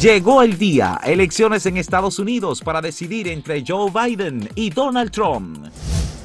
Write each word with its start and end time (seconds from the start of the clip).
Llegó 0.00 0.42
el 0.42 0.58
día, 0.58 1.00
elecciones 1.04 1.64
en 1.64 1.78
Estados 1.78 2.18
Unidos 2.18 2.60
para 2.60 2.82
decidir 2.82 3.28
entre 3.28 3.64
Joe 3.66 3.90
Biden 3.90 4.46
y 4.54 4.68
Donald 4.68 5.10
Trump. 5.10 5.68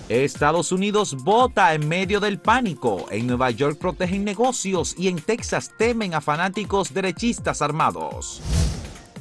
Estados 0.09 0.73
Unidos 0.73 1.15
vota 1.23 1.73
en 1.73 1.87
medio 1.87 2.19
del 2.19 2.37
pánico. 2.37 3.05
En 3.09 3.27
Nueva 3.27 3.49
York 3.49 3.77
protegen 3.79 4.25
negocios 4.25 4.93
y 4.97 5.07
en 5.07 5.21
Texas 5.21 5.71
temen 5.77 6.13
a 6.13 6.19
fanáticos 6.19 6.93
derechistas 6.93 7.61
armados. 7.61 8.41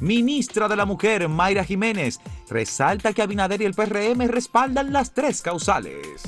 Ministra 0.00 0.66
de 0.66 0.74
la 0.74 0.84
Mujer, 0.84 1.28
Mayra 1.28 1.62
Jiménez, 1.62 2.18
resalta 2.48 3.12
que 3.12 3.22
Abinader 3.22 3.62
y 3.62 3.66
el 3.66 3.74
PRM 3.74 4.26
respaldan 4.26 4.92
las 4.92 5.14
tres 5.14 5.42
causales. 5.42 6.22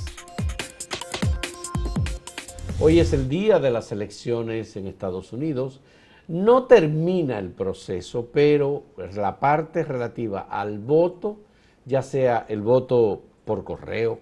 Hoy 2.78 3.00
es 3.00 3.12
el 3.12 3.28
día 3.28 3.58
de 3.58 3.72
las 3.72 3.90
elecciones 3.90 4.76
en 4.76 4.86
Estados 4.86 5.32
Unidos. 5.32 5.80
No 6.28 6.64
termina 6.64 7.38
el 7.38 7.50
proceso, 7.50 8.28
pero 8.32 8.84
la 9.14 9.40
parte 9.40 9.82
relativa 9.82 10.40
al 10.40 10.78
voto, 10.78 11.38
ya 11.84 12.02
sea 12.02 12.46
el 12.48 12.62
voto 12.62 13.22
por 13.44 13.64
correo, 13.64 14.20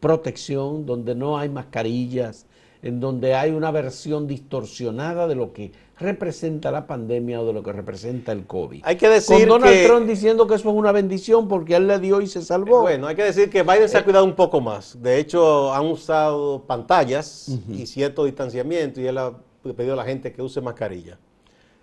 protección, 0.00 0.86
donde 0.86 1.14
no 1.14 1.38
hay 1.38 1.48
mascarillas, 1.48 2.46
en 2.82 3.00
donde 3.00 3.34
hay 3.34 3.50
una 3.50 3.70
versión 3.70 4.26
distorsionada 4.26 5.28
de 5.28 5.34
lo 5.34 5.52
que 5.52 5.72
representa 5.98 6.70
la 6.70 6.86
pandemia 6.86 7.40
o 7.40 7.46
de 7.46 7.52
lo 7.52 7.62
que 7.62 7.72
representa 7.72 8.32
el 8.32 8.46
COVID. 8.46 8.80
Hay 8.84 8.96
que 8.96 9.08
decir 9.08 9.46
Con 9.46 9.60
Donald 9.60 9.86
Trump 9.86 10.06
diciendo 10.06 10.46
que 10.46 10.54
eso 10.54 10.70
es 10.70 10.74
una 10.74 10.92
bendición 10.92 11.46
porque 11.46 11.76
él 11.76 11.86
le 11.86 11.98
dio 11.98 12.22
y 12.22 12.26
se 12.26 12.40
salvó. 12.40 12.80
Bueno, 12.80 13.06
hay 13.06 13.14
que 13.14 13.24
decir 13.24 13.50
que 13.50 13.62
Biden 13.62 13.88
se 13.88 13.98
ha 13.98 14.00
eh, 14.00 14.04
cuidado 14.04 14.24
un 14.24 14.34
poco 14.34 14.62
más. 14.62 15.00
De 15.02 15.18
hecho, 15.18 15.72
han 15.74 15.86
usado 15.86 16.62
pantallas 16.66 17.48
y 17.68 17.86
cierto 17.86 18.24
distanciamiento 18.24 19.00
y 19.00 19.06
él 19.06 19.18
ha 19.18 19.34
pedido 19.76 19.92
a 19.92 19.96
la 19.96 20.04
gente 20.04 20.32
que 20.32 20.40
use 20.40 20.62
mascarilla. 20.62 21.18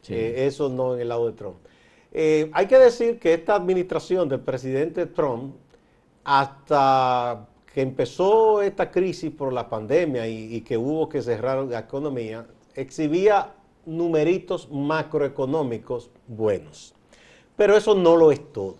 Eh, 0.10 0.46
eso 0.48 0.70
no 0.70 0.96
en 0.96 1.02
el 1.02 1.10
lado 1.10 1.28
de 1.28 1.34
Trump. 1.34 1.58
Eh, 2.12 2.50
hay 2.54 2.66
que 2.66 2.80
decir 2.80 3.20
que 3.20 3.34
esta 3.34 3.56
administración 3.56 4.28
del 4.30 4.40
presidente 4.40 5.06
Trump 5.06 5.56
hasta 6.24 7.48
que 7.78 7.84
empezó 7.84 8.64
esta 8.64 8.90
crisis 8.90 9.30
por 9.30 9.54
la 9.54 9.70
pandemia 9.70 10.28
y, 10.28 10.62
que 10.62 10.80
hubo 10.80 11.08
que 11.08 11.22
cerrar 11.22 11.64
la 11.66 11.78
economía, 11.78 12.48
exhibía 12.74 13.54
numeritos 13.86 14.68
macroeconómicos 14.72 16.10
buenos. 16.26 16.96
Pero 17.56 17.78
eso 17.78 17.94
no 17.94 18.16
lo 18.18 18.32
es 18.32 18.52
todo. 18.52 18.78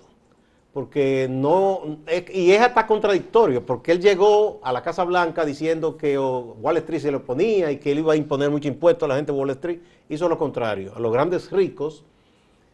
Porque 0.74 1.28
no, 1.30 2.00
y 2.34 2.50
es 2.50 2.60
hasta 2.60 2.88
contradictorio, 2.88 3.64
porque 3.64 3.92
él 3.92 4.02
llegó 4.02 4.60
a 4.64 4.74
la 4.74 4.82
Casa 4.82 5.04
Blanca 5.04 5.46
diciendo 5.46 5.96
que 5.96 6.18
Wall 6.18 6.78
Street 6.78 7.02
se 7.02 7.12
le 7.12 7.18
oponía 7.18 7.72
y 7.72 7.78
que 7.78 7.92
él 7.92 8.00
iba 8.00 8.14
a 8.14 8.16
imponer 8.16 8.50
mucho 8.50 8.68
impuesto 8.68 9.06
a 9.06 9.10
la 9.10 9.16
gente 9.18 9.32
de 9.32 9.38
Wall 9.38 9.52
Street. 9.52 9.80
Hizo 10.10 10.28
lo 10.28 10.40
contrario. 10.40 10.94
A 10.96 11.00
los 11.00 11.14
grandes 11.14 11.52
ricos 11.52 12.04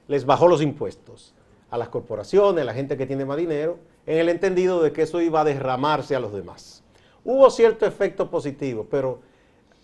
les 0.07 0.25
bajó 0.25 0.47
los 0.47 0.61
impuestos. 0.61 1.33
A 1.69 1.77
las 1.77 1.89
corporaciones, 1.89 2.61
a 2.61 2.65
la 2.65 2.73
gente 2.73 2.95
que 2.95 3.05
tiene 3.05 3.25
más 3.25 3.35
dinero, 3.35 3.77
en 4.05 4.17
el 4.17 4.29
entendido 4.29 4.81
de 4.81 4.91
que 4.91 5.03
eso 5.03 5.21
iba 5.21 5.41
a 5.41 5.43
derramarse 5.43 6.15
a 6.15 6.19
los 6.19 6.33
demás. 6.33 6.83
Hubo 7.23 7.49
cierto 7.49 7.85
efecto 7.85 8.29
positivo, 8.29 8.85
pero 8.89 9.19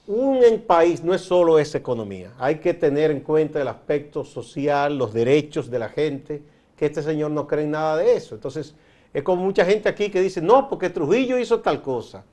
un 0.07 0.41
país 0.65 1.03
no 1.03 1.13
es 1.13 1.21
solo 1.21 1.59
esa 1.59 1.77
economía. 1.77 2.33
Hay 2.37 2.55
que 2.55 2.73
tener 2.73 3.11
en 3.11 3.21
cuenta 3.21 3.61
el 3.61 3.67
aspecto 3.67 4.25
social, 4.25 4.97
los 4.97 5.13
derechos 5.13 5.69
de 5.69 5.79
la 5.79 5.89
gente, 5.89 6.41
que 6.75 6.87
este 6.87 7.01
señor 7.01 7.31
no 7.31 7.47
cree 7.47 7.63
en 7.63 7.71
nada 7.71 7.97
de 7.97 8.13
eso. 8.13 8.35
Entonces, 8.35 8.73
es 9.13 9.23
como 9.23 9.43
mucha 9.43 9.63
gente 9.65 9.87
aquí 9.87 10.09
que 10.09 10.21
dice, 10.21 10.41
no, 10.41 10.67
porque 10.67 10.89
Trujillo 10.89 11.37
hizo 11.37 11.59
tal 11.59 11.81
cosa. 11.81 12.23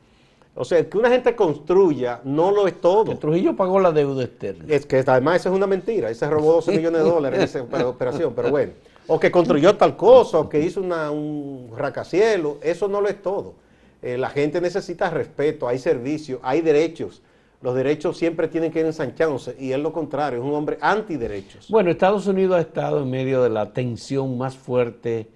O 0.54 0.64
sea, 0.64 0.88
que 0.88 0.96
una 0.96 1.10
gente 1.10 1.36
construya 1.36 2.20
no 2.24 2.50
lo 2.50 2.66
es 2.66 2.80
todo. 2.80 3.04
Que 3.04 3.16
Trujillo 3.16 3.54
pagó 3.54 3.78
la 3.78 3.92
deuda 3.92 4.24
externa. 4.24 4.64
Es 4.68 4.86
que 4.86 5.04
además 5.06 5.40
eso 5.40 5.50
es 5.50 5.54
una 5.54 5.66
mentira. 5.66 6.08
Ese 6.10 6.28
robó 6.30 6.54
12 6.54 6.72
millones 6.72 7.04
de 7.04 7.10
dólares 7.10 7.38
en 7.38 7.44
esa 7.44 7.88
operación, 7.88 8.32
pero 8.34 8.50
bueno 8.50 8.72
o 9.08 9.20
que 9.20 9.30
construyó 9.30 9.76
tal 9.76 9.96
cosa, 9.96 10.38
o 10.38 10.48
que 10.48 10.60
hizo 10.60 10.80
un 10.80 11.70
racacielo, 11.76 12.58
eso 12.62 12.88
no 12.88 13.00
lo 13.00 13.08
es 13.08 13.22
todo. 13.22 13.54
Eh, 14.02 14.18
la 14.18 14.28
gente 14.30 14.60
necesita 14.60 15.10
respeto, 15.10 15.68
hay 15.68 15.78
servicios, 15.78 16.40
hay 16.42 16.60
derechos. 16.60 17.22
Los 17.62 17.74
derechos 17.74 18.18
siempre 18.18 18.48
tienen 18.48 18.70
que 18.70 18.80
ir 18.80 18.86
ensanchándose 18.86 19.56
y 19.58 19.72
es 19.72 19.78
lo 19.78 19.92
contrario, 19.92 20.40
es 20.40 20.44
un 20.44 20.54
hombre 20.54 20.78
antiderechos. 20.80 21.68
Bueno, 21.70 21.90
Estados 21.90 22.26
Unidos 22.26 22.56
ha 22.56 22.60
estado 22.60 23.02
en 23.02 23.10
medio 23.10 23.42
de 23.42 23.48
la 23.48 23.72
tensión 23.72 24.36
más 24.36 24.54
fuerte 24.56 25.28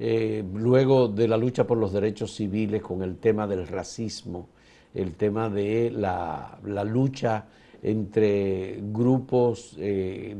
eh, 0.00 0.44
luego 0.54 1.08
de 1.08 1.28
la 1.28 1.36
lucha 1.36 1.66
por 1.66 1.78
los 1.78 1.92
derechos 1.92 2.34
civiles 2.34 2.82
con 2.82 3.02
el 3.02 3.16
tema 3.16 3.46
del 3.46 3.66
racismo, 3.66 4.48
el 4.94 5.14
tema 5.14 5.48
de 5.48 5.90
la, 5.90 6.58
lucha 6.84 7.46
entre 7.82 8.80
grupos, 8.82 9.76
eh, 9.78 10.36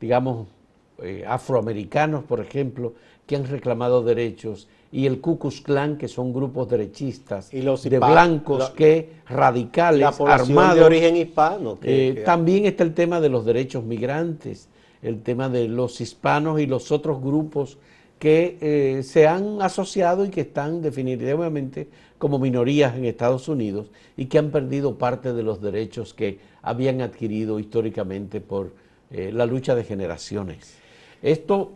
digamos, 0.00 0.48
eh, 1.02 1.24
afroamericanos, 1.26 2.24
por 2.24 2.40
ejemplo, 2.40 2.94
que 3.26 3.36
han 3.36 3.46
reclamado 3.46 4.02
derechos, 4.02 4.68
y 4.92 5.06
el 5.06 5.20
Ku 5.20 5.38
Klux 5.38 5.60
Klan, 5.60 5.96
que 5.96 6.08
son 6.08 6.32
grupos 6.32 6.68
derechistas 6.68 7.54
y 7.54 7.62
los 7.62 7.84
de 7.84 7.98
blancos 7.98 8.70
que 8.70 9.12
radicales, 9.28 10.20
armados. 10.20 10.76
de 10.76 10.82
origen 10.82 11.16
hispano. 11.16 11.78
Eh, 11.82 12.22
también 12.24 12.66
está 12.66 12.82
el 12.82 12.92
tema 12.92 13.20
de 13.20 13.28
los 13.28 13.44
derechos 13.44 13.84
migrantes, 13.84 14.68
el 15.00 15.22
tema 15.22 15.48
de 15.48 15.68
los 15.68 16.00
hispanos 16.00 16.60
y 16.60 16.66
los 16.66 16.90
otros 16.90 17.22
grupos 17.22 17.78
que 18.18 18.58
eh, 18.60 19.02
se 19.04 19.26
han 19.26 19.62
asociado 19.62 20.24
y 20.26 20.30
que 20.30 20.42
están 20.42 20.82
definitivamente 20.82 21.88
como 22.18 22.38
minorías 22.38 22.96
en 22.96 23.04
Estados 23.06 23.48
Unidos 23.48 23.90
y 24.16 24.26
que 24.26 24.38
han 24.38 24.50
perdido 24.50 24.98
parte 24.98 25.32
de 25.32 25.42
los 25.42 25.62
derechos 25.62 26.12
que 26.12 26.40
habían 26.62 27.00
adquirido 27.00 27.58
históricamente 27.58 28.40
por 28.40 28.72
la 29.10 29.44
lucha 29.44 29.74
de 29.74 29.82
generaciones. 29.82 30.80
Esto 31.22 31.72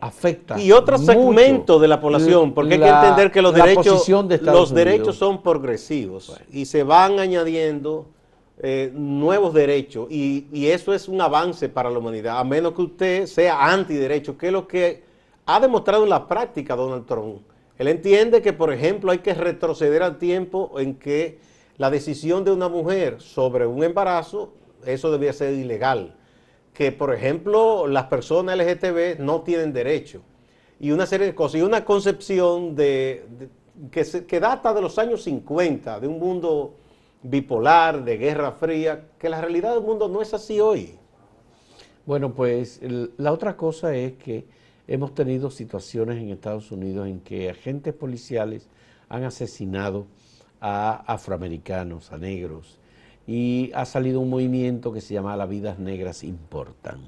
afecta. 0.00 0.60
Y 0.60 0.72
otro 0.72 0.98
segmento 0.98 1.78
de 1.78 1.88
la 1.88 2.00
población, 2.00 2.52
porque 2.52 2.74
hay 2.74 2.80
que 2.80 2.88
entender 2.88 3.32
que 3.32 3.42
los 3.42 3.54
derechos, 3.54 4.08
los 4.42 4.74
derechos 4.74 5.16
son 5.16 5.42
progresivos 5.42 6.38
y 6.52 6.66
se 6.66 6.82
van 6.82 7.18
añadiendo 7.18 8.06
eh, 8.58 8.90
nuevos 8.94 9.52
derechos 9.52 10.06
y, 10.10 10.46
y, 10.50 10.68
eso 10.68 10.94
es 10.94 11.08
un 11.08 11.20
avance 11.20 11.68
para 11.68 11.90
la 11.90 11.98
humanidad, 11.98 12.38
a 12.38 12.44
menos 12.44 12.72
que 12.72 12.82
usted 12.82 13.26
sea 13.26 13.70
antiderecho, 13.70 14.38
que 14.38 14.46
es 14.46 14.52
lo 14.52 14.66
que 14.66 15.02
ha 15.44 15.60
demostrado 15.60 16.04
en 16.04 16.10
la 16.10 16.26
práctica 16.26 16.74
Donald 16.74 17.04
Trump. 17.04 17.42
Él 17.76 17.88
entiende 17.88 18.40
que, 18.40 18.54
por 18.54 18.72
ejemplo, 18.72 19.12
hay 19.12 19.18
que 19.18 19.34
retroceder 19.34 20.02
al 20.02 20.16
tiempo 20.16 20.72
en 20.78 20.94
que 20.94 21.38
la 21.76 21.90
decisión 21.90 22.44
de 22.44 22.50
una 22.50 22.70
mujer 22.70 23.20
sobre 23.20 23.66
un 23.66 23.84
embarazo, 23.84 24.54
eso 24.86 25.12
debía 25.12 25.34
ser 25.34 25.52
ilegal 25.52 26.14
que, 26.76 26.92
por 26.92 27.14
ejemplo, 27.14 27.86
las 27.86 28.04
personas 28.04 28.58
LGTB 28.58 29.18
no 29.18 29.40
tienen 29.40 29.72
derecho. 29.72 30.20
Y 30.78 30.90
una 30.90 31.06
serie 31.06 31.26
de 31.26 31.34
cosas. 31.34 31.60
Y 31.60 31.62
una 31.62 31.86
concepción 31.86 32.76
de, 32.76 33.24
que, 33.90 34.04
que, 34.26 34.40
data 34.40 34.74
de 34.74 34.82
los 34.82 34.98
años 34.98 35.22
50, 35.22 36.00
de 36.00 36.06
un 36.06 36.18
mundo 36.18 36.74
bipolar, 37.22 38.04
de 38.04 38.18
guerra 38.18 38.52
fría, 38.52 39.06
que 39.18 39.30
la 39.30 39.40
realidad 39.40 39.72
del 39.72 39.84
mundo 39.84 40.06
no 40.06 40.20
es 40.20 40.34
así 40.34 40.60
hoy. 40.60 40.98
Bueno, 42.04 42.34
pues 42.34 42.80
la 43.16 43.32
otra 43.32 43.56
cosa 43.56 43.94
es 43.94 44.12
que 44.12 44.44
hemos 44.86 45.14
tenido 45.14 45.50
situaciones 45.50 46.18
en 46.18 46.28
Estados 46.28 46.70
Unidos 46.70 47.08
en 47.08 47.20
que 47.20 47.48
agentes 47.48 47.94
policiales 47.94 48.68
han 49.08 49.24
asesinado 49.24 50.06
a 50.60 51.04
afroamericanos, 51.10 52.12
a 52.12 52.18
negros, 52.18 52.78
y 53.26 53.70
ha 53.74 53.84
salido 53.84 54.20
un 54.20 54.30
movimiento 54.30 54.92
que 54.92 55.00
se 55.00 55.14
llama 55.14 55.36
Las 55.36 55.48
vidas 55.48 55.78
negras 55.78 56.22
importan. 56.22 57.00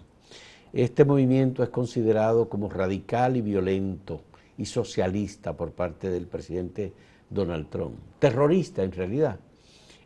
Este 0.72 1.04
movimiento 1.04 1.62
es 1.62 1.68
considerado 1.70 2.48
como 2.48 2.68
radical 2.68 3.36
y 3.36 3.40
violento 3.40 4.20
y 4.58 4.66
socialista 4.66 5.56
por 5.56 5.72
parte 5.72 6.10
del 6.10 6.26
presidente 6.26 6.92
Donald 7.30 7.68
Trump, 7.70 7.94
terrorista 8.18 8.82
en 8.82 8.92
realidad. 8.92 9.38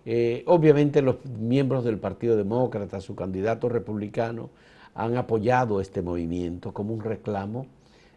Eh, 0.04 0.42
obviamente 0.46 1.00
los 1.00 1.24
miembros 1.24 1.84
del 1.84 1.98
Partido 1.98 2.36
Demócrata, 2.36 3.00
su 3.00 3.14
candidato 3.14 3.68
republicano, 3.68 4.50
han 4.94 5.16
apoyado 5.16 5.80
este 5.80 6.02
movimiento 6.02 6.72
como 6.72 6.92
un 6.92 7.00
reclamo 7.00 7.66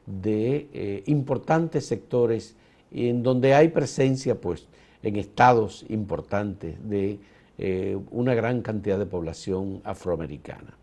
de 0.06 0.68
eh, 0.74 1.04
importantes 1.06 1.86
sectores 1.86 2.56
en 2.92 3.24
donde 3.24 3.54
hay 3.54 3.70
presencia 3.70 4.40
pues 4.40 4.68
en 5.04 5.16
estados 5.16 5.86
importantes 5.90 6.76
de 6.88 7.20
eh, 7.58 7.98
una 8.12 8.34
gran 8.34 8.62
cantidad 8.62 9.00
de 9.00 9.06
población 9.06 9.82
afroamericana. 9.84 10.78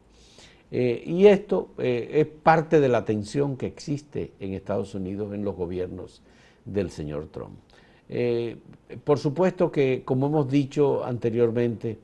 Eh, 0.70 1.02
y 1.04 1.26
esto 1.26 1.70
eh, 1.78 2.08
es 2.12 2.26
parte 2.26 2.80
de 2.80 2.88
la 2.88 3.04
tensión 3.04 3.56
que 3.56 3.66
existe 3.66 4.32
en 4.40 4.54
Estados 4.54 4.94
Unidos 4.94 5.34
en 5.34 5.44
los 5.44 5.54
gobiernos 5.54 6.22
del 6.64 6.90
señor 6.90 7.28
Trump. 7.30 7.58
por 9.04 9.19
supuesto 9.19 9.70
que, 9.70 10.02
como 10.04 10.26
hemos 10.26 10.50
dicho 10.50 11.04
anteriormente, 11.04 11.98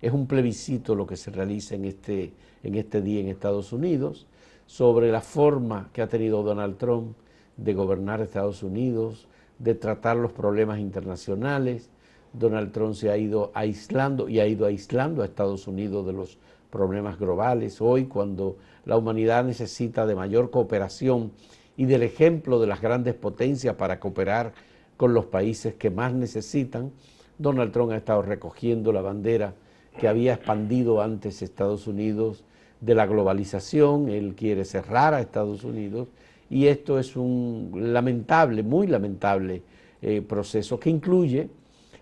es 0.00 0.12
un 0.12 0.26
plebiscito 0.26 0.94
lo 0.94 1.06
que 1.06 1.16
se 1.16 1.30
realiza 1.30 1.74
en 1.74 1.86
este, 1.86 2.32
en 2.62 2.74
este 2.74 3.00
día 3.00 3.20
en 3.20 3.28
Estados 3.28 3.72
Unidos 3.72 4.26
sobre 4.66 5.10
la 5.10 5.20
forma 5.20 5.90
que 5.92 6.02
ha 6.02 6.08
tenido 6.08 6.42
Donald 6.42 6.76
Trump 6.76 7.16
de 7.56 7.74
gobernar 7.74 8.20
Estados 8.20 8.62
Unidos, 8.62 9.28
de 9.58 9.74
tratar 9.74 10.16
los 10.16 10.32
problemas 10.32 10.78
internacionales, 10.78 11.90
Donald 12.34 12.72
Trump 12.72 12.94
se 12.94 13.10
ha 13.10 13.16
ido 13.16 13.52
aislando 13.54 14.28
y 14.28 14.40
ha 14.40 14.46
ido 14.46 14.66
aislando 14.66 15.22
a 15.22 15.24
Estados 15.24 15.68
Unidos 15.68 16.04
de 16.04 16.12
los 16.12 16.38
problemas 16.68 17.18
globales. 17.18 17.80
Hoy, 17.80 18.06
cuando 18.06 18.56
la 18.84 18.96
humanidad 18.96 19.44
necesita 19.44 20.04
de 20.04 20.16
mayor 20.16 20.50
cooperación 20.50 21.30
y 21.76 21.86
del 21.86 22.02
ejemplo 22.02 22.60
de 22.60 22.66
las 22.66 22.80
grandes 22.80 23.14
potencias 23.14 23.76
para 23.76 24.00
cooperar 24.00 24.52
con 24.96 25.14
los 25.14 25.26
países 25.26 25.74
que 25.74 25.90
más 25.90 26.12
necesitan, 26.12 26.90
Donald 27.38 27.72
Trump 27.72 27.92
ha 27.92 27.96
estado 27.96 28.22
recogiendo 28.22 28.92
la 28.92 29.00
bandera 29.00 29.54
que 29.98 30.08
había 30.08 30.34
expandido 30.34 31.00
antes 31.00 31.40
Estados 31.40 31.86
Unidos 31.86 32.42
de 32.80 32.94
la 32.96 33.06
globalización, 33.06 34.08
él 34.08 34.34
quiere 34.34 34.64
cerrar 34.64 35.14
a 35.14 35.20
Estados 35.20 35.62
Unidos 35.64 36.08
y 36.50 36.66
esto 36.66 36.98
es 36.98 37.16
un 37.16 37.70
lamentable, 37.92 38.62
muy 38.62 38.88
lamentable 38.88 39.62
eh, 40.02 40.20
proceso 40.20 40.78
que 40.78 40.90
incluye 40.90 41.48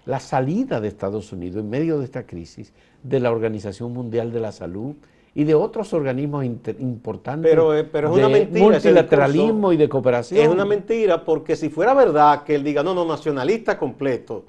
la 0.05 0.21
salida 0.21 0.81
de 0.81 0.89
Estados 0.89 1.33
Unidos 1.33 1.63
en 1.63 1.71
medio 1.71 1.99
de 1.99 2.05
esta 2.05 2.27
crisis 2.27 2.73
de 3.03 3.21
la 3.21 3.31
Organización 3.31 3.93
Mundial 3.93 4.33
de 4.33 4.41
la 4.41 4.53
Salud 4.53 4.95
y 5.35 5.45
de 5.45 5.55
otros 5.55 5.93
organismos 5.95 6.45
importantes 6.45 7.51
pero, 7.51 7.75
eh, 7.75 7.85
pero 7.85 8.11
es 8.11 8.19
una 8.19 8.29
mentira, 8.29 8.65
multilateralismo 8.67 9.73
y 9.73 9.77
de 9.77 9.89
cooperación. 9.89 10.41
Es 10.41 10.49
una 10.49 10.65
mentira 10.65 11.25
porque 11.25 11.57
si 11.57 11.71
fuera 11.71 11.95
verdad 11.95 12.43
que 12.43 12.55
él 12.55 12.65
diga, 12.65 12.83
no, 12.83 12.95
no, 12.95 13.05
nacionalista 13.05 13.79
completo, 13.79 14.45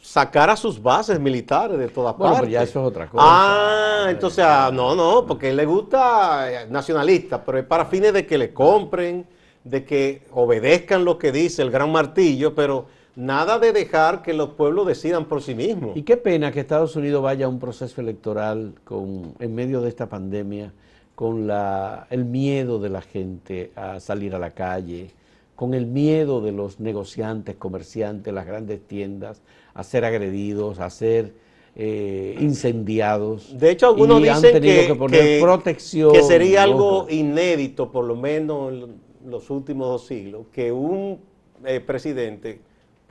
sacara 0.00 0.56
sus 0.56 0.80
bases 0.82 1.18
militares 1.18 1.78
de 1.78 1.88
todas 1.88 2.16
bueno, 2.16 2.34
partes. 2.34 2.52
ya 2.52 2.62
eso 2.62 2.80
es 2.80 2.86
otra 2.86 3.08
cosa. 3.08 3.24
Ah, 3.26 4.06
entonces, 4.10 4.44
ah, 4.46 4.70
no, 4.72 4.94
no, 4.94 5.24
porque 5.26 5.50
él 5.50 5.56
le 5.56 5.64
gusta 5.64 6.64
eh, 6.64 6.66
nacionalista, 6.68 7.44
pero 7.44 7.58
es 7.58 7.64
para 7.64 7.86
fines 7.86 8.12
de 8.12 8.26
que 8.26 8.36
le 8.36 8.52
compren, 8.52 9.26
de 9.64 9.84
que 9.84 10.22
obedezcan 10.32 11.04
lo 11.04 11.18
que 11.18 11.32
dice 11.32 11.62
el 11.62 11.70
gran 11.70 11.90
martillo, 11.90 12.54
pero 12.54 12.86
nada 13.16 13.58
de 13.58 13.72
dejar 13.72 14.22
que 14.22 14.32
los 14.32 14.50
pueblos 14.50 14.86
decidan 14.86 15.26
por 15.26 15.42
sí 15.42 15.54
mismos. 15.54 15.96
Y 15.96 16.02
qué 16.02 16.16
pena 16.16 16.52
que 16.52 16.60
Estados 16.60 16.96
Unidos 16.96 17.22
vaya 17.22 17.46
a 17.46 17.48
un 17.48 17.58
proceso 17.58 18.00
electoral 18.00 18.74
con, 18.84 19.34
en 19.38 19.54
medio 19.54 19.80
de 19.80 19.88
esta 19.88 20.08
pandemia, 20.08 20.72
con 21.14 21.46
la, 21.46 22.06
el 22.10 22.24
miedo 22.24 22.78
de 22.78 22.88
la 22.88 23.02
gente 23.02 23.72
a 23.76 24.00
salir 24.00 24.34
a 24.34 24.38
la 24.38 24.50
calle, 24.50 25.10
con 25.54 25.74
el 25.74 25.86
miedo 25.86 26.40
de 26.40 26.52
los 26.52 26.80
negociantes, 26.80 27.56
comerciantes, 27.56 28.32
las 28.32 28.46
grandes 28.46 28.80
tiendas, 28.80 29.42
a 29.74 29.84
ser 29.84 30.04
agredidos, 30.04 30.80
a 30.80 30.90
ser 30.90 31.34
eh, 31.76 32.36
incendiados. 32.40 33.58
De 33.58 33.70
hecho, 33.70 33.88
algunos 33.88 34.22
dicen 34.22 34.60
que, 34.60 34.94
poner 34.94 35.40
protección, 35.40 36.12
que 36.12 36.22
sería 36.22 36.62
algo 36.62 37.06
inédito, 37.08 37.90
por 37.92 38.04
lo 38.04 38.16
menos 38.16 38.72
en 38.72 39.30
los 39.30 39.50
últimos 39.50 39.88
dos 39.88 40.06
siglos, 40.06 40.46
que 40.52 40.72
un 40.72 41.20
eh, 41.64 41.80
presidente 41.80 42.60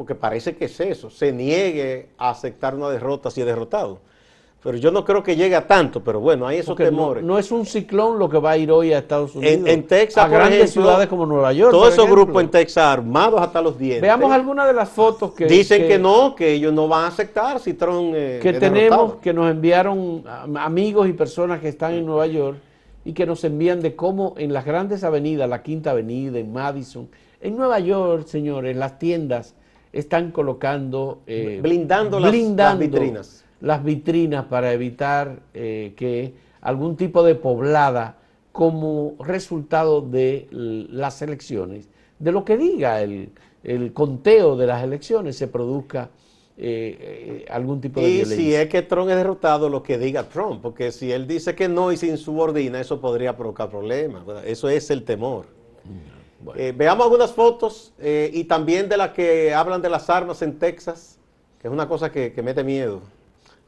porque 0.02 0.16
parece 0.16 0.56
que 0.56 0.66
es 0.66 0.80
eso, 0.80 1.12
se 1.12 1.32
niegue 1.32 2.08
a 2.18 2.32
aceptar 2.32 2.74
una 2.74 2.90
derrota 2.90 3.30
si 3.30 3.40
es 3.40 3.46
derrotado. 3.46 4.00
Pero 4.64 4.76
yo 4.80 4.90
no 4.90 5.06
creo 5.06 5.22
que 5.22 5.36
llegue 5.36 5.56
a 5.56 5.68
tanto, 5.68 6.04
pero 6.04 6.20
bueno, 6.20 6.48
hay 6.48 6.58
esos 6.58 6.76
temores. 6.76 7.24
No, 7.24 7.38
es 7.38 7.52
un 7.52 7.68
ciclón 7.68 8.18
lo 8.18 8.28
que 8.28 8.40
va 8.40 8.50
a 8.50 8.58
ir 8.58 8.72
hoy 8.72 8.94
a 8.94 8.98
Estados 8.98 9.36
Unidos. 9.36 9.70
En, 9.70 9.86
Texas, 9.86 10.26
a 10.26 10.28
grandes 10.28 10.72
ciudades 10.72 11.08
como 11.08 11.28
Nueva 11.28 11.54
York. 11.54 11.70
Todos 11.70 11.94
esos 11.94 12.10
grupos 12.10 12.42
en 12.42 12.50
Texas 12.50 12.84
armados 12.84 13.40
hasta 13.40 13.62
los 13.62 13.78
dientes. 13.78 14.02
Veamos 14.02 14.32
algunas 14.32 14.66
de 14.66 14.74
las 14.74 14.90
fotos 14.90 15.34
que. 15.34 15.46
Dicen 15.46 15.88
que, 15.88 16.00
no, 16.00 16.34
que 16.34 16.52
ellos 16.52 16.74
no 16.74 16.88
van 16.88 17.04
a 17.04 17.08
aceptar 17.10 17.60
si 17.60 17.76
Trump. 17.76 18.16
Eh, 18.16 18.40
que 18.42 18.54
tenemos, 18.54 19.18
que 19.18 19.34
nos 19.34 19.52
enviaron 19.52 20.24
amigos 20.58 21.08
y 21.10 21.14
personas 21.14 21.62
que 21.62 21.68
están 21.68 21.94
en 21.94 22.08
Nueva 22.08 22.26
York 22.26 22.58
y 23.06 23.14
que 23.14 23.28
nos 23.28 23.44
envían 23.44 23.82
de 23.82 23.96
cómo 23.96 24.34
en 24.38 24.52
las 24.52 24.66
grandes 24.66 25.04
avenidas, 25.04 25.48
la 25.48 25.62
Quinta 25.62 25.92
Avenida, 25.92 26.40
en 26.40 26.52
Madison, 26.52 27.08
en 27.42 27.56
Nueva 27.56 27.80
York, 27.80 28.26
señores, 28.28 28.78
las 28.78 29.00
tiendas 29.00 29.56
están 29.94 30.32
colocando... 30.32 31.22
Eh, 31.28 31.60
blindando, 31.62 32.20
las, 32.20 32.32
vitrinas. 32.78 33.46
Las 33.60 33.84
vitrinas 33.84 34.46
para 34.46 34.74
evitar 34.74 35.42
eh, 35.54 35.94
que 35.96 36.34
algún 36.62 36.96
tipo 36.96 37.24
de 37.24 37.36
poblada 37.36 38.18
como 38.52 39.16
resultado 39.20 40.02
de 40.02 40.48
las 40.52 41.22
elecciones, 41.22 41.90
de 42.20 42.32
lo 42.32 42.44
que 42.44 42.58
diga 42.58 43.02
el, 43.02 43.32
conteo 43.94 44.56
de 44.56 44.68
las 44.68 44.84
elecciones, 44.84 45.38
se 45.38 45.48
produzca 45.48 46.10
eh, 46.58 47.46
algún 47.50 47.80
tipo 47.80 48.02
de 48.02 48.10
y 48.10 48.26
si 48.26 48.54
es 48.54 48.68
que 48.68 48.82
Trump 48.82 49.10
es 49.10 49.16
derrotado, 49.16 49.70
lo 49.70 49.82
que 49.82 49.98
diga 49.98 50.24
Trump, 50.24 50.62
porque 50.62 50.92
si 50.92 51.12
él 51.12 51.28
dice 51.28 51.56
que 51.56 51.70
no 51.70 51.92
y 51.92 51.98
se 51.98 52.08
insubordina, 52.08 52.80
eso 52.80 53.00
podría 53.00 53.36
provocar 53.38 53.70
problemas. 53.70 54.24
Eso 54.46 54.70
es 54.70 54.90
el 54.92 55.04
temor. 55.04 55.46
Mm. 55.86 56.21
Eh, 56.56 56.74
veamos 56.76 57.06
algunas 57.06 57.32
fotos 57.32 57.94
eh, 58.00 58.30
y 58.34 58.46
también 58.46 58.90
de 58.90 58.98
las 58.98 59.12
que 59.12 59.54
hablan 59.54 59.82
de 59.82 59.90
las 59.90 60.10
armas 60.10 60.42
en 60.42 60.58
Texas, 60.58 61.20
que 61.60 61.68
es 61.68 61.74
una 61.74 61.88
cosa 61.88 62.12
que, 62.12 62.34
mete 62.44 62.64
miedo. 62.64 63.02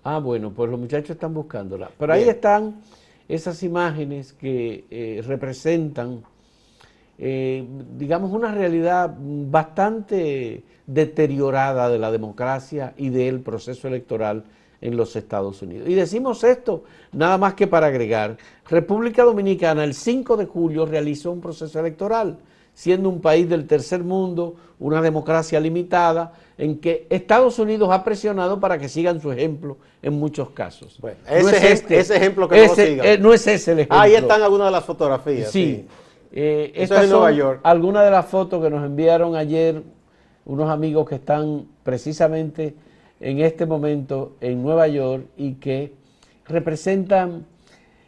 Ah, 0.03 0.19
bueno, 0.19 0.51
pues 0.51 0.69
los 0.69 0.79
muchachos 0.79 1.11
están 1.11 1.33
buscándola. 1.33 1.89
Pero 1.97 2.13
ahí 2.13 2.27
están 2.27 2.81
esas 3.27 3.63
imágenes 3.63 4.33
que 4.33 4.85
eh, 4.89 5.23
representan, 5.25 6.23
digamos, 7.17 8.31
una 8.31 8.51
realidad 8.51 9.15
bastante 9.17 10.63
deteriorada 10.85 11.89
de 11.89 11.99
la 11.99 12.11
democracia 12.11 12.93
y 12.97 13.09
del 13.09 13.39
proceso 13.39 13.87
electoral 13.87 14.43
en 14.83 14.97
los 14.97 15.15
Estados 15.15 15.61
Unidos. 15.61 15.87
Y 15.87 15.93
decimos 15.93 16.43
esto 16.43 16.83
nada 17.13 17.37
más 17.37 17.53
que 17.53 17.67
para 17.67 17.87
agregar, 17.87 18.37
República 18.69 19.23
Dominicana 19.23 19.83
el 19.85 19.93
5 19.93 20.35
de 20.35 20.45
julio 20.45 20.85
realizó 20.85 21.31
un 21.31 21.39
proceso 21.39 21.79
electoral 21.79 22.37
siendo 22.73 23.09
un 23.09 23.21
país 23.21 23.47
del 23.49 23.67
tercer 23.67 24.03
mundo, 24.03 24.55
una 24.79 25.01
democracia 25.01 25.59
limitada, 25.59 26.33
en 26.57 26.79
que 26.79 27.07
Estados 27.09 27.59
Unidos 27.59 27.89
ha 27.91 28.03
presionado 28.03 28.59
para 28.59 28.77
que 28.77 28.89
sigan 28.89 29.21
su 29.21 29.31
ejemplo 29.31 29.77
en 30.01 30.13
muchos 30.13 30.51
casos. 30.51 30.97
Bueno, 30.99 31.17
ese, 31.29 31.71
este, 31.71 31.99
ese 31.99 32.15
ejemplo 32.15 32.47
que 32.47 32.67
no 32.67 32.75
sigan. 32.75 33.05
Eh, 33.05 33.17
no 33.17 33.33
es 33.33 33.45
ese 33.47 33.71
el 33.71 33.79
ejemplo. 33.79 33.99
Ahí 33.99 34.13
están 34.13 34.41
algunas 34.41 34.67
de 34.67 34.71
las 34.71 34.83
fotografías. 34.83 35.51
Sí. 35.51 35.87
Eh, 36.31 36.71
Eso 36.75 36.95
es 36.95 37.03
en 37.03 37.09
Nueva 37.11 37.31
York. 37.31 37.59
Algunas 37.63 38.03
de 38.05 38.11
las 38.11 38.25
fotos 38.25 38.63
que 38.63 38.69
nos 38.69 38.83
enviaron 38.83 39.35
ayer 39.35 39.83
unos 40.45 40.69
amigos 40.69 41.07
que 41.07 41.15
están 41.15 41.67
precisamente 41.83 42.75
en 43.19 43.39
este 43.39 43.65
momento 43.65 44.35
en 44.41 44.61
Nueva 44.61 44.87
York 44.87 45.25
y 45.37 45.53
que 45.53 45.93
representan 46.45 47.45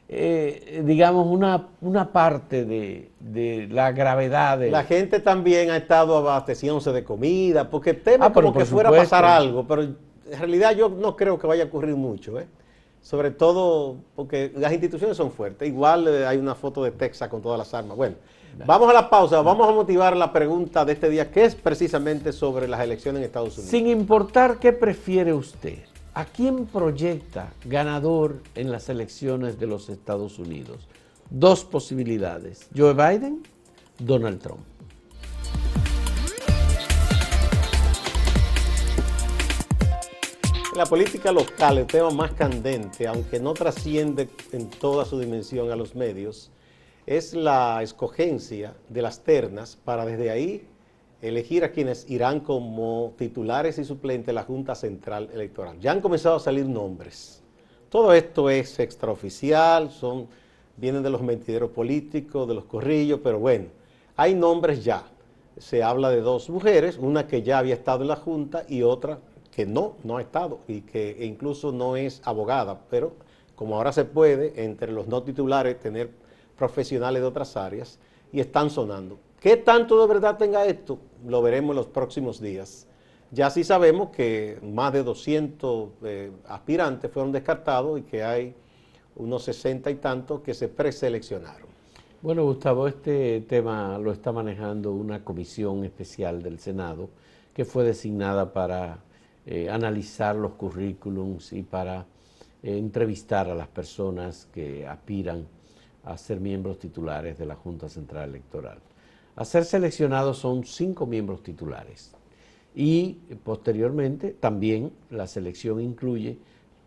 eh, 0.07 0.83
digamos, 0.85 1.25
una, 1.27 1.67
una 1.81 2.11
parte 2.11 2.65
de, 2.65 3.67
la 3.71 3.91
gravedad. 3.91 4.59
De... 4.59 4.69
La 4.69 4.83
gente 4.83 5.19
también 5.19 5.71
ha 5.71 5.77
estado 5.77 6.17
abasteciéndose 6.17 6.91
de 6.91 7.03
comida, 7.03 7.69
porque 7.69 7.93
teme 7.93 8.25
ah, 8.25 8.33
como 8.33 8.53
que 8.53 8.65
fuera 8.65 8.89
a 8.89 8.91
pasar 8.91 9.25
algo, 9.25 9.65
pero 9.67 9.81
en 9.81 10.39
realidad 10.39 10.75
yo 10.75 10.89
no 10.89 11.15
creo 11.15 11.39
que 11.39 11.47
vaya 11.47 11.63
a 11.63 11.67
ocurrir 11.67 11.95
mucho, 11.95 12.39
¿eh? 12.39 12.47
sobre 13.01 13.29
todo 13.29 13.97
porque 14.15 14.51
las 14.55 14.71
instituciones 14.71 15.15
son 15.15 15.31
fuertes. 15.31 15.67
Igual 15.67 16.07
eh, 16.07 16.25
hay 16.25 16.37
una 16.37 16.55
foto 16.55 16.83
de 16.83 16.91
Texas 16.91 17.29
con 17.29 17.41
todas 17.41 17.57
las 17.57 17.71
armas. 17.73 17.95
Bueno, 17.95 18.15
vamos 18.65 18.89
a 18.89 18.93
la 18.93 19.09
pausa, 19.09 19.41
vamos 19.41 19.69
a 19.69 19.71
motivar 19.71 20.17
la 20.17 20.33
pregunta 20.33 20.83
de 20.85 20.93
este 20.93 21.09
día, 21.09 21.29
que 21.29 21.45
es 21.45 21.55
precisamente 21.55 22.31
sobre 22.31 22.67
las 22.67 22.81
elecciones 22.81 23.19
en 23.19 23.25
Estados 23.25 23.57
Unidos. 23.57 23.69
Sin 23.69 23.87
importar 23.87 24.57
qué 24.57 24.73
prefiere 24.73 25.33
usted, 25.33 25.83
¿A 26.17 26.23
quién 26.23 26.65
proyecta 26.65 27.51
ganador 27.65 28.41
en 28.55 28.71
las 28.71 28.87
elecciones 28.87 29.59
de 29.59 29.67
los 29.67 29.89
Estados 29.89 30.39
Unidos? 30.39 30.87
Dos 31.29 31.65
posibilidades, 31.65 32.69
Joe 32.73 32.93
Biden, 32.93 33.43
Donald 33.99 34.41
Trump. 34.41 34.61
la 40.73 40.85
política 40.85 41.31
local, 41.31 41.77
el 41.77 41.85
tema 41.85 42.11
más 42.11 42.33
candente, 42.33 43.07
aunque 43.07 43.39
no 43.39 43.53
trasciende 43.53 44.27
en 44.51 44.69
toda 44.69 45.05
su 45.05 45.17
dimensión 45.17 45.71
a 45.71 45.75
los 45.77 45.95
medios, 45.95 46.51
es 47.05 47.33
la 47.33 47.81
escogencia 47.81 48.75
de 48.89 49.01
las 49.01 49.23
ternas 49.23 49.77
para 49.77 50.05
desde 50.05 50.29
ahí 50.31 50.67
elegir 51.27 51.63
a 51.63 51.71
quienes 51.71 52.09
irán 52.09 52.39
como 52.39 53.13
titulares 53.17 53.77
y 53.79 53.85
suplentes 53.85 54.27
de 54.27 54.33
la 54.33 54.43
Junta 54.43 54.75
Central 54.75 55.29
Electoral. 55.33 55.79
Ya 55.79 55.91
han 55.91 56.01
comenzado 56.01 56.35
a 56.35 56.39
salir 56.39 56.65
nombres. 56.65 57.41
Todo 57.89 58.13
esto 58.13 58.49
es 58.49 58.79
extraoficial, 58.79 59.89
son, 59.91 60.27
vienen 60.77 61.03
de 61.03 61.09
los 61.09 61.21
mentideros 61.21 61.71
políticos, 61.71 62.47
de 62.47 62.53
los 62.53 62.65
corrillos, 62.65 63.19
pero 63.23 63.39
bueno, 63.39 63.67
hay 64.15 64.35
nombres 64.35 64.83
ya. 64.83 65.03
Se 65.57 65.81
habla 65.81 66.09
de 66.09 66.21
dos 66.21 66.49
mujeres, 66.49 66.97
una 66.97 67.27
que 67.27 67.41
ya 67.41 67.59
había 67.59 67.75
estado 67.75 68.01
en 68.01 68.09
la 68.09 68.17
Junta 68.17 68.65
y 68.67 68.83
otra 68.83 69.19
que 69.55 69.65
no, 69.65 69.95
no 70.03 70.17
ha 70.17 70.21
estado 70.21 70.59
y 70.67 70.81
que 70.81 71.25
incluso 71.25 71.71
no 71.71 71.95
es 71.95 72.21
abogada, 72.25 72.81
pero 72.89 73.13
como 73.55 73.77
ahora 73.77 73.93
se 73.93 74.03
puede 74.03 74.65
entre 74.65 74.91
los 74.91 75.07
no 75.07 75.23
titulares 75.23 75.79
tener 75.79 76.09
profesionales 76.57 77.21
de 77.21 77.27
otras 77.27 77.55
áreas 77.55 77.99
y 78.33 78.41
están 78.41 78.69
sonando. 78.69 79.17
¿Qué 79.39 79.57
tanto 79.57 80.01
de 80.01 80.07
verdad 80.07 80.37
tenga 80.37 80.65
esto? 80.65 80.99
Lo 81.25 81.41
veremos 81.41 81.71
en 81.71 81.77
los 81.77 81.87
próximos 81.87 82.41
días. 82.41 82.87
Ya 83.31 83.49
sí 83.49 83.63
sabemos 83.63 84.09
que 84.09 84.59
más 84.61 84.93
de 84.93 85.03
200 85.03 85.89
eh, 86.03 86.31
aspirantes 86.47 87.11
fueron 87.11 87.31
descartados 87.31 87.99
y 87.99 88.03
que 88.03 88.23
hay 88.23 88.55
unos 89.15 89.43
60 89.43 89.89
y 89.91 89.95
tantos 89.95 90.41
que 90.41 90.53
se 90.53 90.67
preseleccionaron. 90.67 91.67
Bueno, 92.21 92.43
Gustavo, 92.43 92.87
este 92.87 93.41
tema 93.41 93.97
lo 93.97 94.11
está 94.11 94.31
manejando 94.31 94.91
una 94.91 95.23
comisión 95.23 95.83
especial 95.85 96.41
del 96.41 96.59
Senado 96.59 97.09
que 97.53 97.65
fue 97.65 97.83
designada 97.83 98.51
para 98.51 98.99
eh, 99.45 99.69
analizar 99.69 100.35
los 100.35 100.53
currículums 100.53 101.53
y 101.53 101.61
para 101.61 102.05
eh, 102.63 102.77
entrevistar 102.77 103.49
a 103.49 103.55
las 103.55 103.67
personas 103.67 104.47
que 104.53 104.87
aspiran 104.87 105.47
a 106.03 106.17
ser 106.17 106.39
miembros 106.39 106.79
titulares 106.79 107.37
de 107.37 107.45
la 107.45 107.55
Junta 107.55 107.87
Central 107.89 108.29
Electoral. 108.29 108.79
A 109.35 109.43
ser 109.43 109.65
seleccionados 109.65 110.37
son 110.37 110.63
cinco 110.63 111.05
miembros 111.05 111.43
titulares 111.43 112.11
y 112.73 113.13
posteriormente 113.43 114.31
también 114.31 114.91
la 115.09 115.27
selección 115.27 115.81
incluye 115.81 116.37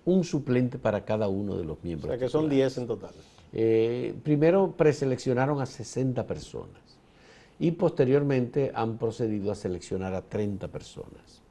un 0.07 0.25
suplente 0.25 0.79
para 0.79 1.05
cada 1.05 1.29
uno 1.29 1.57
de 1.57 1.65
los 1.65 1.83
miembros. 1.85 2.11
O 2.11 2.13
sea 2.13 2.19
que 2.19 2.31
son 2.31 2.49
10 2.49 2.79
en 2.79 2.87
total. 2.87 3.15
Eh, 3.53 4.15
primero 4.23 4.75
preseleccionaron 4.77 5.61
a 5.61 5.67
60 5.67 6.27
personas 6.27 6.81
y 7.59 7.73
posteriormente 7.73 8.73
han 8.75 8.97
procedido 8.97 9.53
a 9.53 9.55
seleccionar 9.55 10.15
a 10.15 10.23
30 10.23 10.69
personas. 10.69 11.43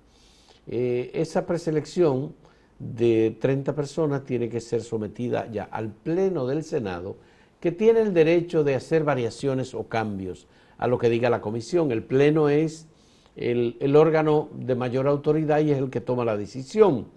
Eh, 0.65 1.11
esa 1.13 1.45
preselección 1.45 2.33
de 2.79 3.37
30 3.39 3.75
personas 3.75 4.23
tiene 4.23 4.49
que 4.49 4.61
ser 4.61 4.81
sometida 4.81 5.49
ya 5.51 5.65
al 5.65 5.89
Pleno 5.89 6.47
del 6.47 6.63
Senado, 6.63 7.17
que 7.59 7.71
tiene 7.71 8.01
el 8.01 8.13
derecho 8.13 8.63
de 8.63 8.75
hacer 8.75 9.03
variaciones 9.03 9.73
o 9.73 9.87
cambios 9.87 10.47
a 10.77 10.87
lo 10.87 10.97
que 10.97 11.09
diga 11.09 11.29
la 11.29 11.41
comisión. 11.41 11.91
El 11.91 12.03
Pleno 12.03 12.49
es 12.49 12.87
el, 13.35 13.95
órgano 13.95 14.49
de 14.53 14.75
mayor 14.75 15.07
autoridad 15.07 15.59
y 15.59 15.71
es 15.71 15.77
el 15.77 15.89
que 15.89 16.01
toma 16.01 16.25
la 16.25 16.37
decisión. 16.37 17.07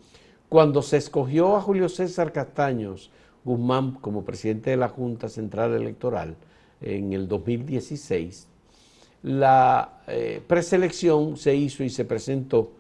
Cuando 0.48 0.82
se 0.82 0.96
escogió 0.96 1.56
a 1.56 1.60
Julio 1.60 1.88
César 1.88 2.32
Castaños 2.32 3.10
Guzmán 3.44 3.92
como 3.92 4.24
presidente 4.24 4.70
de 4.70 4.76
la 4.76 4.88
Junta 4.88 5.28
Central 5.28 5.72
Electoral 5.72 6.36
en 6.80 7.12
el 7.12 7.26
2016, 7.28 8.48
la 9.22 10.02
eh, 10.08 10.42
preselección 10.46 11.36
se 11.36 11.54
hizo 11.54 11.84
y 11.84 11.90
se 11.90 12.04
presentó 12.04 12.72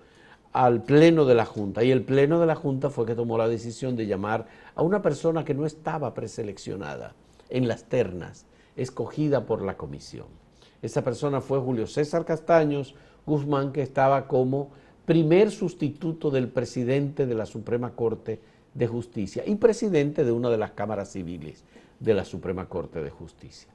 al 0.52 0.82
Pleno 0.82 1.24
de 1.24 1.34
la 1.34 1.44
Junta 1.44 1.84
y 1.84 1.90
el 1.92 2.02
Pleno 2.02 2.40
de 2.40 2.46
la 2.46 2.56
Junta 2.56 2.90
fue 2.90 3.06
que 3.06 3.14
tomó 3.14 3.38
la 3.38 3.48
decisión 3.48 3.94
de 3.96 4.06
llamar 4.06 4.46
a 4.74 4.82
una 4.82 5.00
persona 5.00 5.44
que 5.44 5.54
no 5.54 5.64
estaba 5.64 6.12
preseleccionada 6.12 7.14
en 7.48 7.68
las 7.68 7.84
ternas, 7.84 8.46
escogida 8.76 9.46
por 9.46 9.62
la 9.62 9.76
comisión. 9.76 10.39
Esa 10.82 11.02
persona 11.02 11.40
fue 11.40 11.58
Julio 11.58 11.86
César 11.86 12.24
Castaños 12.24 12.94
Guzmán, 13.26 13.72
que 13.72 13.82
estaba 13.82 14.26
como 14.26 14.70
primer 15.04 15.50
sustituto 15.50 16.30
del 16.30 16.48
presidente 16.48 17.26
de 17.26 17.34
la 17.34 17.46
Suprema 17.46 17.94
Corte 17.94 18.40
de 18.74 18.86
Justicia 18.86 19.42
y 19.46 19.56
presidente 19.56 20.24
de 20.24 20.32
una 20.32 20.50
de 20.50 20.58
las 20.58 20.72
cámaras 20.72 21.10
civiles 21.10 21.64
de 21.98 22.14
la 22.14 22.24
Suprema 22.24 22.68
Corte 22.68 23.02
de 23.02 23.10
Justicia. 23.10 23.70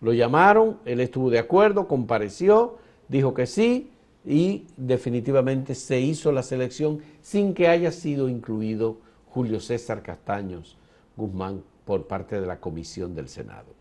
Lo 0.00 0.12
llamaron, 0.12 0.78
él 0.84 1.00
estuvo 1.00 1.30
de 1.30 1.38
acuerdo, 1.38 1.88
compareció, 1.88 2.76
dijo 3.08 3.34
que 3.34 3.46
sí, 3.46 3.90
y 4.24 4.66
definitivamente 4.76 5.74
se 5.74 6.00
hizo 6.00 6.32
la 6.32 6.42
selección 6.42 7.00
sin 7.22 7.54
que 7.54 7.68
haya 7.68 7.92
sido 7.92 8.28
incluido 8.28 8.98
Julio 9.28 9.60
César 9.60 10.02
Castaños 10.02 10.76
Guzmán 11.16 11.62
por 11.84 12.06
parte 12.06 12.40
de 12.40 12.46
la 12.46 12.58
comisión 12.58 13.14
del 13.14 13.28
Senado. 13.28 13.75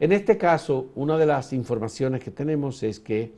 En 0.00 0.12
este 0.12 0.38
caso, 0.38 0.86
una 0.94 1.16
de 1.16 1.26
las 1.26 1.52
informaciones 1.52 2.22
que 2.22 2.30
tenemos 2.30 2.82
es 2.82 3.00
que 3.00 3.32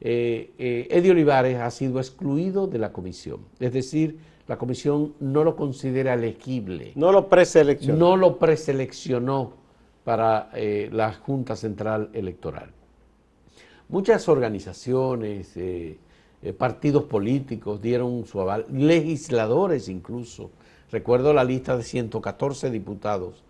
eh, 0.00 0.52
eh, 0.58 0.88
Eddie 0.90 1.12
Olivares 1.12 1.58
ha 1.58 1.70
sido 1.70 2.00
excluido 2.00 2.66
de 2.66 2.78
la 2.78 2.92
comisión, 2.92 3.40
es 3.60 3.72
decir, 3.72 4.18
la 4.48 4.58
comisión 4.58 5.14
no 5.20 5.44
lo 5.44 5.54
considera 5.54 6.14
elegible. 6.14 6.92
No 6.96 7.12
lo 7.12 7.28
preseleccionó. 7.28 7.98
No 7.98 8.16
lo 8.16 8.38
preseleccionó 8.38 9.54
para 10.04 10.50
eh, 10.54 10.90
la 10.92 11.12
Junta 11.12 11.54
Central 11.54 12.10
Electoral. 12.12 12.70
Muchas 13.88 14.28
organizaciones, 14.28 15.56
eh, 15.56 15.98
partidos 16.58 17.04
políticos 17.04 17.80
dieron 17.80 18.26
su 18.26 18.40
aval, 18.40 18.66
legisladores 18.72 19.88
incluso. 19.88 20.50
Recuerdo 20.90 21.32
la 21.32 21.44
lista 21.44 21.76
de 21.76 21.84
114 21.84 22.70
diputados 22.70 23.44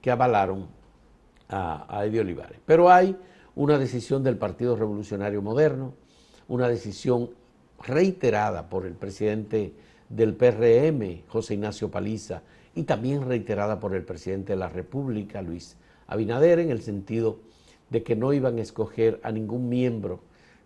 que 0.00 0.10
avalaron 0.10 0.66
a, 1.52 2.04
Eddie 2.04 2.20
Olivares. 2.20 2.58
Pero 2.64 2.90
hay 2.90 3.16
una 3.54 3.78
decisión 3.78 4.22
del 4.22 4.36
Partido 4.36 4.76
Revolucionario 4.76 5.42
Moderno, 5.42 5.94
una 6.48 6.68
decisión 6.68 7.30
reiterada 7.84 8.68
por 8.68 8.86
el 8.86 8.94
presidente 8.94 9.74
del 10.08 10.34
PRM, 10.34 11.22
José 11.28 11.54
Ignacio 11.54 11.90
Paliza, 11.90 12.42
y 12.74 12.84
también 12.84 13.26
reiterada 13.28 13.78
por 13.78 13.94
el 13.94 14.04
presidente 14.04 14.54
de 14.54 14.58
la 14.58 14.68
República, 14.68 15.42
Luis 15.42 15.76
Abinader, 16.06 16.58
en 16.58 16.70
el 16.70 16.82
sentido 16.82 17.40
de 17.90 18.02
que 18.02 18.16
no 18.16 18.32
iban 18.32 18.58
a 18.58 18.62
escoger 18.62 19.20
a 19.22 19.30
ningún 19.30 19.68
miembro 19.68 20.20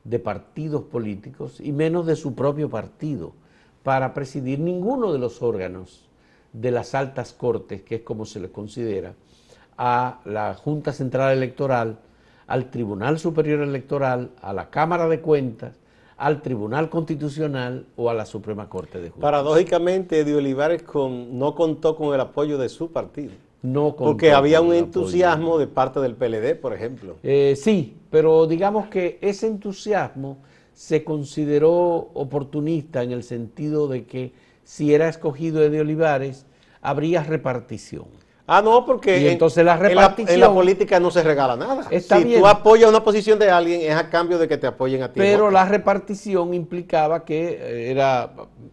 de 0.05 0.21
partidos 0.21 0.85
políticos 0.85 1.61
y 1.61 1.73
menos 1.73 2.07
de 2.07 2.14
su 2.14 2.35
propio 2.35 2.71
partido 2.71 3.33
para 3.83 4.14
presidir 4.14 4.61
ninguno 4.61 5.12
de 5.12 5.19
los 5.19 5.43
órganos 5.43 6.09
de 6.52 6.71
las 6.71 6.95
altas 6.95 7.33
cortes, 7.33 7.83
que 7.83 7.97
es 7.97 8.02
como 8.02 8.25
se 8.25 8.40
le 8.40 8.50
considera, 8.50 9.14
a 9.78 10.21
la 10.25 10.54
Junta 10.54 10.92
Central 10.92 11.37
Electoral, 11.37 11.99
al 12.47 12.71
Tribunal 12.71 13.18
Superior 13.18 13.61
Electoral, 13.61 14.30
a 14.40 14.52
la 14.52 14.71
Cámara 14.71 15.09
de 15.09 15.21
Cuentas, 15.21 15.76
al 16.16 16.40
Tribunal 16.40 16.88
Constitucional 16.88 17.87
o 17.97 18.09
a 18.09 18.14
la 18.14 18.25
Suprema 18.25 18.68
Corte 18.68 18.99
de 18.99 19.09
Justicia. 19.09 19.21
Paradójicamente, 19.21 20.21
Eddie 20.21 20.37
Olivares 20.37 20.83
con, 20.83 21.38
no 21.38 21.54
contó 21.54 21.97
con 21.97 22.14
el 22.14 22.21
apoyo 22.21 22.56
de 22.59 22.68
su 22.68 22.90
partido. 22.90 23.33
No 23.62 23.97
Porque 23.97 24.33
había 24.33 24.61
un 24.61 24.73
entusiasmo 24.75 25.59
de 25.59 25.66
parte 25.66 26.00
del 26.00 26.14
PLD, 26.14 26.54
por 26.61 26.73
ejemplo. 26.73 27.16
Eh, 27.23 27.54
sí, 27.56 27.97
pero 28.11 28.47
digamos 28.47 28.87
que 28.87 29.18
ese 29.21 29.49
entusiasmo 29.49 30.38
se 30.73 31.02
consideró 31.02 32.11
oportunista 32.14 33.02
en 33.02 33.11
el 33.11 33.23
sentido 33.23 33.88
de 33.88 34.04
que 34.04 34.33
si 34.62 34.95
era 34.95 35.09
escogido 35.09 35.62
Eddie 35.62 35.80
Olivares, 35.80 36.47
habría 36.80 37.23
repartición. 37.25 38.04
Ah, 38.49 38.62
no, 38.62 38.87
porque 38.87 39.19
Y 39.21 39.26
entonces 39.29 39.65
la 39.65 39.75
en, 39.75 39.81
la, 39.81 39.88
repartición- 39.88 40.29
en 40.35 40.41
la 40.41 40.53
política 40.55 41.00
no 41.00 41.11
se 41.11 41.23
regala 41.23 41.57
nada. 41.57 41.83
Está 41.91 42.19
si 42.19 42.25
bien. 42.25 42.41
tú 42.41 42.47
apoyas 42.47 42.88
una 42.88 43.03
posición 43.03 43.38
de 43.41 43.50
alguien, 43.50 43.81
es 43.81 43.95
a 43.97 44.09
cambio 44.09 44.38
de 44.38 44.47
que 44.47 44.57
te 44.57 44.69
apoyen 44.69 45.03
a 45.03 45.09
ti. 45.12 45.19
Pero 45.19 45.50
la 45.50 45.65
repartición 45.65 46.55
implicaba 46.55 47.25
que 47.25 47.59
eh, 47.61 47.91
era, 47.91 48.31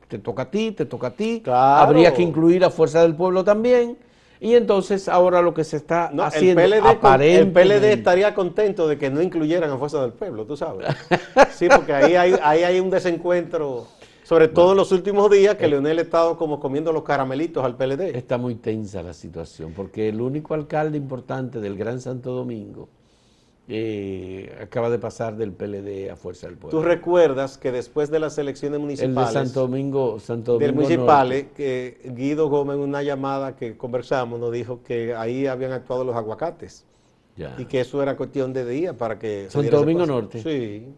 te 0.08 0.20
toca 0.20 0.44
a 0.44 0.52
ti, 0.52 0.72
te 0.74 0.86
toca 0.86 1.08
a 1.08 1.12
ti, 1.12 1.42
Claro. 1.44 1.84
habría 1.88 2.14
que 2.14 2.22
incluir 2.22 2.64
a 2.64 2.70
Fuerza 2.70 3.02
del 3.02 3.16
Pueblo 3.16 3.44
también, 3.44 3.98
y 4.40 4.56
entonces 4.56 5.08
ahora 5.08 5.42
lo 5.42 5.54
que 5.54 5.64
se 5.64 5.78
está 5.78 6.10
No, 6.14 6.22
el, 6.24 6.28
haciendo 6.28 6.62
PLD, 6.62 7.00
con- 7.00 7.22
el 7.22 7.52
PLD 7.52 7.94
estaría 7.94 8.36
contento 8.36 8.88
de 8.90 8.98
que 8.98 9.10
no 9.10 9.22
incluyeran 9.22 9.72
a 9.72 9.78
Fuerza 9.78 10.02
del 10.02 10.12
Pueblo, 10.12 10.46
tú 10.46 10.56
sabes. 10.58 10.86
Sí, 11.56 11.68
porque 11.74 11.94
ahí 11.94 12.16
hay, 12.16 12.36
ahí 12.44 12.64
hay 12.64 12.80
un 12.80 12.90
desencuentro, 12.90 13.88
sobre 14.24 14.48
todo 14.48 14.72
en 14.72 14.78
los 14.78 14.92
últimos 14.92 15.30
días, 15.30 15.56
Eh. 15.56 15.58
que 15.58 15.68
Leonel 15.68 16.00
ha 16.00 16.02
estado 16.02 16.38
como 16.38 16.60
comiendo 16.60 16.92
los 16.92 17.04
caramelitos 17.04 17.64
al 17.64 17.76
PLD. 17.76 18.16
Está 18.18 18.38
muy 18.38 18.56
tensa 18.56 19.04
la 19.04 19.14
situación, 19.14 19.74
porque 19.74 20.10
el 20.10 20.22
único 20.22 20.54
alcalde 20.54 20.98
importante 20.98 21.60
del 21.60 21.78
Gran 21.78 22.00
Santo 22.00 22.32
Domingo 22.32 22.90
eh, 23.68 24.54
acaba 24.62 24.90
de 24.90 25.00
pasar 25.00 25.38
del 25.38 25.54
PLD 25.54 26.10
a 26.12 26.18
Fuerza 26.18 26.48
del 26.48 26.58
Pueblo. 26.58 26.78
Tú 26.78 26.86
recuerdas 26.86 27.58
que 27.58 27.72
después 27.72 28.12
de 28.12 28.20
las 28.20 28.38
elecciones 28.38 28.80
municipales. 28.80 29.30
El 29.30 29.34
de 29.34 29.46
Santo 29.46 29.62
Domingo, 29.62 30.20
Santo 30.20 30.54
Domingo 30.54 30.66
del 30.66 30.76
municipales, 30.76 31.46
que 31.56 32.02
Guido 32.14 32.50
Gómez 32.50 32.76
en 32.76 32.82
una 32.82 33.04
llamada 33.04 33.56
que 33.56 33.78
conversamos 33.78 34.40
nos 34.40 34.52
dijo 34.52 34.84
que 34.84 35.16
ahí 35.16 35.48
habían 35.48 35.72
actuado 35.72 36.04
los 36.04 36.16
aguacates. 36.16 36.86
Ya. 37.38 37.56
Y 37.58 37.66
que 37.66 37.80
eso 37.80 38.04
era 38.04 38.16
cuestión 38.18 38.54
de 38.54 38.66
día 38.66 38.98
para 38.98 39.18
que... 39.18 39.48
Santo 39.50 39.78
Domingo. 39.80 40.06
Norte. 40.06 40.44
Sí. 40.44 40.94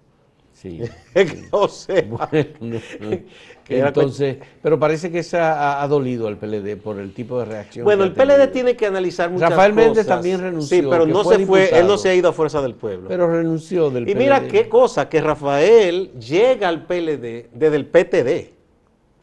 Sí. 0.55 0.81
o 1.51 1.67
sea, 1.67 2.01
Bueno, 2.09 2.79
Que 3.65 3.79
entonces, 3.79 4.37
pero 4.61 4.79
parece 4.79 5.11
que 5.11 5.19
esa 5.19 5.53
ha, 5.53 5.81
ha 5.83 5.87
dolido 5.87 6.27
al 6.27 6.37
PLD 6.37 6.77
por 6.77 6.99
el 6.99 7.13
tipo 7.15 7.39
de 7.39 7.45
reacción. 7.45 7.83
Bueno, 7.83 8.03
el. 8.03 8.13
PLD 8.13 8.51
tiene 8.51 8.75
que 8.75 8.85
analizar 8.85 9.31
muchas 9.31 9.49
Rafael 9.49 9.73
Méndez 9.73 10.03
cosas. 10.05 10.07
también 10.07 10.39
renunció, 10.39 10.77
Sí, 10.77 10.87
pero 10.87 11.07
no 11.07 11.23
fue 11.23 11.37
se 11.37 11.45
fue, 11.47 11.79
él 11.79 11.87
no 11.87 11.97
se 11.97 12.09
ha 12.09 12.13
ido 12.15 12.29
a 12.29 12.33
Fuerza 12.33 12.61
del 12.61 12.75
Pueblo. 12.75 13.07
Pero 13.09 13.27
renunció 13.27 13.89
del 13.89 14.03
y 14.07 14.13
PLD. 14.13 14.17
mira 14.19 14.47
qué 14.47 14.69
cosa, 14.69 15.09
que 15.09 15.19
Rafael 15.19 16.11
llega 16.19 16.67
al 16.69 16.85
PLD 16.85 17.49
desde 17.53 17.75
el 17.75 17.87
PTD. 17.87 18.53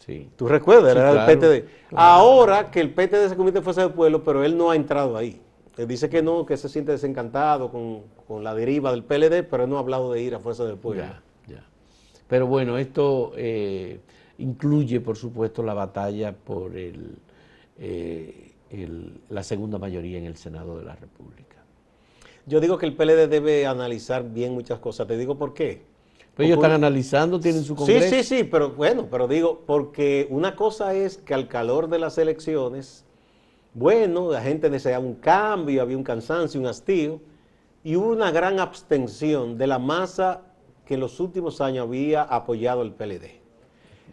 Sí. 0.04 0.28
¿Tú 0.34 0.48
recuerdas? 0.48 0.92
Sí, 0.94 0.98
Era 0.98 1.12
claro, 1.12 1.30
el 1.30 1.38
PTD. 1.38 1.68
claro. 1.90 2.04
Ahora 2.04 2.70
que 2.72 2.80
el 2.80 2.90
PTD 2.90 3.28
se 3.28 3.36
convierte 3.36 3.58
en 3.58 3.64
Fuerza 3.64 3.82
del 3.82 3.92
Pueblo, 3.92 4.24
pero 4.24 4.42
él 4.44 4.56
no 4.56 4.72
ha 4.72 4.76
entrado 4.76 5.16
ahí. 5.16 5.40
Él 5.76 5.86
dice 5.88 6.10
que 6.10 6.22
no, 6.22 6.44
que 6.44 6.56
se 6.56 6.68
siente 6.68 6.92
desencantado 6.92 7.70
con, 7.70 8.02
con 8.28 8.44
la 8.44 8.54
deriva 8.54 8.90
del 8.90 9.04
PLD, 9.04 9.42
pero 9.48 9.64
él 9.64 9.70
no 9.70 9.76
ha 9.76 9.80
hablado 9.80 10.12
de 10.12 10.20
ir 10.22 10.34
a 10.34 10.38
Fuerza 10.38 10.64
del 10.64 10.76
Pueblo. 10.76 11.02
Ya, 11.02 11.22
ya. 11.48 11.64
Pero 12.28 12.46
bueno, 12.46 12.76
esto 12.78 13.32
eh, 13.36 14.00
incluye, 14.38 15.00
por 15.00 15.16
supuesto, 15.16 15.62
la 15.62 15.72
batalla 15.74 16.32
por 16.34 16.76
el, 16.76 17.16
eh, 17.78 18.52
el- 18.70 19.20
la 19.30 19.42
segunda 19.42 19.78
mayoría 19.78 20.18
en 20.18 20.24
el 20.26 20.36
Senado 20.36 20.78
de 20.78 20.84
la 20.84 20.94
República. 20.94 21.56
Yo 22.46 22.60
digo 22.60 22.76
que 22.76 22.86
el 22.86 22.94
PLD 22.94 23.28
debe 23.28 23.66
analizar 23.66 24.28
bien 24.30 24.52
muchas 24.52 24.78
cosas. 24.78 25.06
Te 25.06 25.16
digo 25.16 25.38
por 25.38 25.54
qué. 25.54 25.82
Pero 26.34 26.46
ellos 26.46 26.56
Porque- 26.56 26.66
están 26.72 26.84
analizando, 26.84 27.38
tienen 27.40 27.62
su 27.62 27.74
Sí, 27.74 27.78
congreso. 27.78 28.14
sí, 28.16 28.24
sí, 28.24 28.44
pero 28.44 28.70
bueno, 28.70 29.06
pero 29.10 29.28
digo, 29.28 29.62
porque 29.66 30.26
una 30.30 30.56
cosa 30.56 30.94
es 30.94 31.18
que 31.18 31.34
al 31.34 31.46
calor 31.46 31.88
de 31.88 31.98
las 31.98 32.16
elecciones, 32.18 33.04
bueno, 33.74 34.30
la 34.30 34.42
gente 34.42 34.68
deseaba 34.68 35.04
un 35.04 35.14
cambio, 35.14 35.82
había 35.82 35.96
un 35.96 36.04
cansancio, 36.04 36.60
un 36.60 36.66
hastío, 36.66 37.20
y 37.84 37.96
hubo 37.96 38.08
una 38.08 38.30
gran 38.30 38.60
abstención 38.60 39.56
de 39.56 39.66
la 39.66 39.78
masa 39.78 40.42
que 40.84 40.94
en 40.94 41.00
los 41.00 41.18
últimos 41.20 41.60
años 41.60 41.86
había 41.86 42.22
apoyado 42.22 42.82
el 42.82 42.92
PLD. 42.92 43.40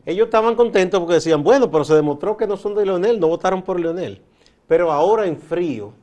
Ellos 0.05 0.25
estaban 0.25 0.55
contentos 0.55 0.99
porque 0.99 1.15
decían, 1.15 1.43
bueno, 1.43 1.69
pero 1.69 1.83
se 1.83 1.93
demostró 1.93 2.37
que 2.37 2.47
no 2.47 2.57
son 2.57 2.73
de 2.73 2.85
Leonel, 2.85 3.19
no 3.19 3.27
votaron 3.27 3.61
por 3.61 3.79
Leonel. 3.79 4.21
Pero 4.67 4.91
ahora 4.91 5.27
en 5.27 5.37
frío, 5.37 5.93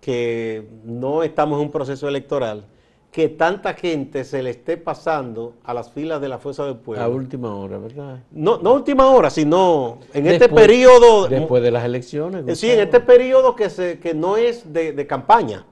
que 0.00 0.68
no 0.84 1.22
estamos 1.22 1.58
en 1.58 1.66
un 1.66 1.70
proceso 1.70 2.06
electoral, 2.06 2.66
que 3.10 3.28
tanta 3.28 3.72
gente 3.74 4.22
se 4.24 4.42
le 4.42 4.50
esté 4.50 4.76
pasando 4.76 5.54
a 5.64 5.72
las 5.72 5.90
filas 5.90 6.20
de 6.20 6.28
la 6.28 6.38
Fuerza 6.38 6.64
del 6.66 6.76
Pueblo. 6.76 7.02
A 7.02 7.08
última 7.08 7.54
hora, 7.54 7.78
¿verdad? 7.78 8.18
No, 8.30 8.58
no 8.58 8.74
última 8.74 9.06
hora, 9.10 9.30
sino 9.30 9.98
en 10.12 10.26
este 10.26 10.48
periodo. 10.48 11.26
Después 11.26 11.62
de 11.62 11.70
las 11.70 11.84
elecciones. 11.84 12.44
Eh, 12.46 12.54
Sí, 12.54 12.70
en 12.70 12.80
este 12.80 13.00
periodo 13.00 13.56
que, 13.56 13.70
se, 13.70 13.98
que 13.98 14.12
no 14.14 14.36
es 14.36 14.72
de, 14.72 14.92
de 14.92 15.06
campaña. 15.06 15.64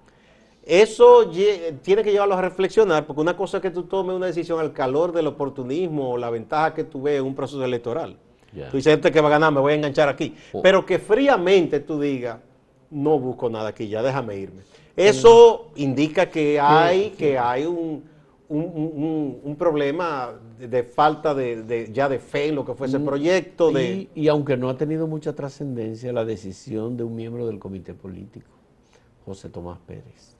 Eso 0.64 1.30
lle- 1.30 1.78
tiene 1.82 2.02
que 2.02 2.10
llevarlos 2.10 2.38
a 2.38 2.42
reflexionar, 2.42 3.06
porque 3.06 3.20
una 3.20 3.36
cosa 3.36 3.58
es 3.58 3.62
que 3.62 3.70
tú 3.70 3.84
tomes 3.84 4.16
una 4.16 4.26
decisión 4.26 4.58
al 4.58 4.72
calor 4.72 5.12
del 5.12 5.28
oportunismo 5.28 6.10
o 6.12 6.18
la 6.18 6.28
ventaja 6.30 6.74
que 6.74 6.82
tú 6.84 7.02
ves 7.02 7.18
en 7.20 7.24
un 7.26 7.34
proceso 7.36 7.64
electoral. 7.64 8.16
Ya. 8.52 8.68
Tú 8.70 8.78
dices, 8.78 8.94
este 8.94 9.12
que 9.12 9.20
va 9.20 9.28
a 9.28 9.32
ganar, 9.32 9.52
me 9.52 9.60
voy 9.60 9.74
a 9.74 9.76
enganchar 9.76 10.08
aquí. 10.08 10.34
Oh. 10.52 10.62
Pero 10.62 10.84
que 10.84 10.98
fríamente 10.98 11.78
tú 11.80 12.00
digas, 12.00 12.38
no 12.90 13.18
busco 13.18 13.48
nada 13.50 13.68
aquí, 13.68 13.86
ya 13.88 14.02
déjame 14.02 14.36
irme. 14.38 14.62
Eso 14.96 15.72
indica 15.76 16.30
que 16.30 16.58
hay, 16.58 17.10
que 17.10 17.38
hay 17.38 17.66
un, 17.66 18.02
un- 18.48 18.62
un- 18.64 18.92
un- 19.04 19.40
un 19.44 19.56
problema 19.56 20.32
de, 20.58 20.82
falta 20.84 21.34
de, 21.34 21.62
de- 21.62 21.92
ya 21.92 22.08
de 22.08 22.18
fe 22.18 22.48
en 22.48 22.54
lo 22.54 22.64
que 22.64 22.74
fue 22.74 22.86
ese 22.86 22.98
proyecto. 23.00 23.70
De, 23.70 24.08
Y, 24.14 24.22
y 24.22 24.28
aunque 24.28 24.56
no 24.56 24.70
ha 24.70 24.76
tenido 24.76 25.06
mucha 25.06 25.34
trascendencia 25.34 26.12
la 26.12 26.24
decisión 26.24 26.96
de 26.96 27.04
un 27.04 27.14
miembro 27.14 27.46
del 27.46 27.58
comité 27.58 27.92
político, 27.92 28.48
José 29.26 29.50
Tomás 29.50 29.78
Pérez, 29.86 30.34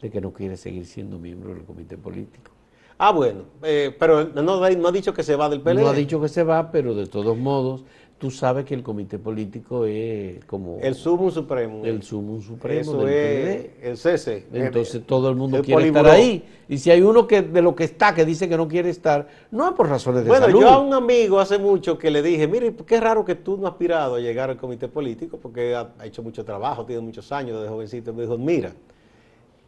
de 0.00 0.10
que 0.10 0.20
no 0.20 0.32
quiere 0.32 0.56
seguir 0.56 0.86
siendo 0.86 1.18
miembro 1.18 1.52
del 1.54 1.64
comité 1.64 1.98
político. 1.98 2.52
Ah, 2.96 3.12
bueno, 3.12 3.44
eh, 3.62 3.94
pero 3.98 4.24
no, 4.24 4.42
no 4.42 4.62
ha 4.88 4.92
dicho 4.92 5.12
que 5.14 5.22
se 5.22 5.34
va 5.34 5.48
del 5.48 5.60
PLD. 5.62 5.80
No 5.82 5.88
ha 5.88 5.92
dicho 5.94 6.20
que 6.20 6.28
se 6.28 6.42
va, 6.42 6.70
pero 6.70 6.94
de 6.94 7.06
todos 7.06 7.36
modos, 7.36 7.82
tú 8.20 8.30
sabes 8.30 8.66
que 8.66 8.74
el 8.74 8.82
comité 8.82 9.18
político 9.18 9.86
es 9.86 10.44
como 10.44 10.78
El 10.82 10.94
sumo 10.94 11.30
supremo. 11.30 11.84
el 11.86 12.02
sumo 12.02 12.40
supremo 12.42 12.80
Eso 12.82 12.98
del 12.98 13.08
es 13.08 13.66
el 13.82 13.96
cese. 13.96 14.46
Entonces 14.52 15.02
todo 15.06 15.30
el 15.30 15.36
mundo 15.36 15.56
el 15.56 15.64
quiere 15.64 15.86
estar 15.86 16.06
ahí. 16.06 16.44
Y 16.68 16.76
si 16.78 16.90
hay 16.90 17.00
uno 17.00 17.26
que 17.26 17.40
de 17.40 17.62
lo 17.62 17.74
que 17.74 17.84
está 17.84 18.14
que 18.14 18.26
dice 18.26 18.46
que 18.46 18.58
no 18.58 18.68
quiere 18.68 18.90
estar, 18.90 19.26
no 19.50 19.66
es 19.66 19.74
por 19.74 19.88
razones 19.88 20.22
de 20.24 20.28
Bueno, 20.28 20.44
salud. 20.46 20.60
yo 20.60 20.68
a 20.68 20.78
un 20.78 20.92
amigo 20.92 21.40
hace 21.40 21.58
mucho 21.58 21.98
que 21.98 22.10
le 22.10 22.22
dije, 22.22 22.46
mire, 22.46 22.74
qué 22.86 23.00
raro 23.00 23.24
que 23.24 23.34
tú 23.36 23.56
no 23.56 23.66
has 23.66 23.72
aspirado 23.72 24.16
a 24.16 24.20
llegar 24.20 24.50
al 24.50 24.58
comité 24.58 24.86
político 24.86 25.38
porque 25.40 25.74
ha, 25.74 25.90
ha 25.98 26.06
hecho 26.06 26.22
mucho 26.22 26.44
trabajo, 26.44 26.84
tiene 26.84 27.00
muchos 27.00 27.32
años 27.32 27.56
desde 27.56 27.70
jovencito. 27.72 28.12
Me 28.12 28.22
dijo, 28.22 28.36
mira, 28.36 28.72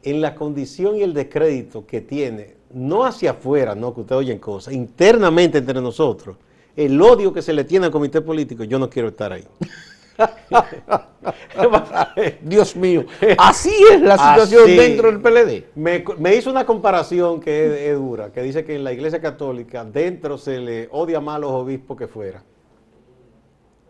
en 0.02 0.20
la 0.20 0.34
condición 0.34 0.96
y 0.96 1.02
el 1.02 1.14
descrédito 1.14 1.86
que 1.86 2.02
tiene, 2.02 2.54
no 2.74 3.04
hacia 3.04 3.30
afuera, 3.30 3.74
no 3.74 3.94
que 3.94 4.02
ustedes 4.02 4.18
oyen 4.18 4.38
cosas, 4.38 4.74
internamente 4.74 5.56
entre 5.58 5.80
nosotros, 5.80 6.36
el 6.76 7.00
odio 7.00 7.32
que 7.32 7.42
se 7.42 7.52
le 7.52 7.64
tiene 7.64 7.86
al 7.86 7.92
comité 7.92 8.20
político, 8.20 8.64
yo 8.64 8.78
no 8.78 8.88
quiero 8.88 9.08
estar 9.08 9.32
ahí. 9.32 9.44
Dios 12.42 12.76
mío, 12.76 13.06
así 13.38 13.74
es 13.90 14.00
la 14.00 14.16
situación 14.16 14.64
Así. 14.64 14.76
dentro 14.76 15.10
del 15.10 15.20
PLD. 15.20 15.64
Me, 15.74 16.04
me 16.18 16.36
hizo 16.36 16.50
una 16.50 16.66
comparación 16.66 17.40
que 17.40 17.66
es, 17.66 17.72
es 17.92 17.96
dura, 17.96 18.32
que 18.32 18.42
dice 18.42 18.64
que 18.64 18.76
en 18.76 18.84
la 18.84 18.92
iglesia 18.92 19.20
católica 19.20 19.84
dentro 19.84 20.38
se 20.38 20.58
le 20.58 20.88
odia 20.90 21.20
más 21.20 21.36
a 21.36 21.40
los 21.40 21.50
obispos 21.50 21.96
que 21.96 22.06
fuera. 22.06 22.42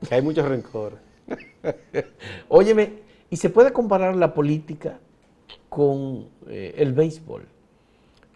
Que 0.09 0.15
hay 0.15 0.23
mucho 0.23 0.47
rencor. 0.47 0.99
Óyeme, 2.49 2.93
¿y 3.31 3.37
se 3.37 3.51
puede 3.51 3.73
comparar 3.73 4.17
la 4.17 4.35
política 4.35 4.99
con 5.69 6.29
eh, 6.49 6.75
el 6.77 6.93
béisbol? 6.93 7.45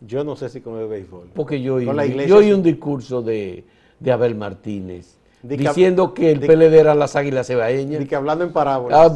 Yo 0.00 0.24
no 0.24 0.36
sé 0.36 0.48
si 0.48 0.60
con 0.60 0.78
el 0.78 0.88
béisbol. 0.88 1.30
Porque 1.34 1.60
yo 1.60 1.76
oí, 1.76 1.86
yo 2.26 2.38
un 2.38 2.62
discurso 2.62 3.22
de, 3.22 3.64
de 4.00 4.12
Abel 4.12 4.34
Martínez 4.34 5.16
que- 5.42 5.56
diciendo 5.56 6.12
que 6.14 6.32
el 6.32 6.40
di- 6.40 6.46
PLD 6.46 6.78
era 6.78 6.94
las 6.94 7.14
águilas 7.16 7.46
cebaeñas. 7.46 8.02
Y 8.02 8.06
que 8.06 8.16
hablando 8.16 8.44
en 8.44 8.52
parábolas. 8.52 8.98
Ah, 8.98 9.08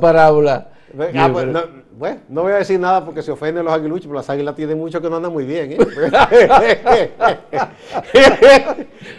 ah, 1.17 1.31
pues, 1.33 1.47
no, 1.47 1.61
bueno, 1.99 2.21
no 2.29 2.43
voy 2.43 2.53
a 2.53 2.57
decir 2.57 2.79
nada 2.81 3.05
porque 3.05 3.23
se 3.23 3.31
ofenden 3.31 3.65
los 3.65 3.73
aguiluchos, 3.75 4.07
pero 4.07 4.15
las 4.17 4.31
águilas 4.31 4.55
tienen 4.57 4.79
mucho 4.79 5.01
que 5.01 5.09
no 5.11 5.17
andan 5.17 5.33
muy 5.33 5.45
bien. 5.45 5.73
¿eh? 5.73 5.79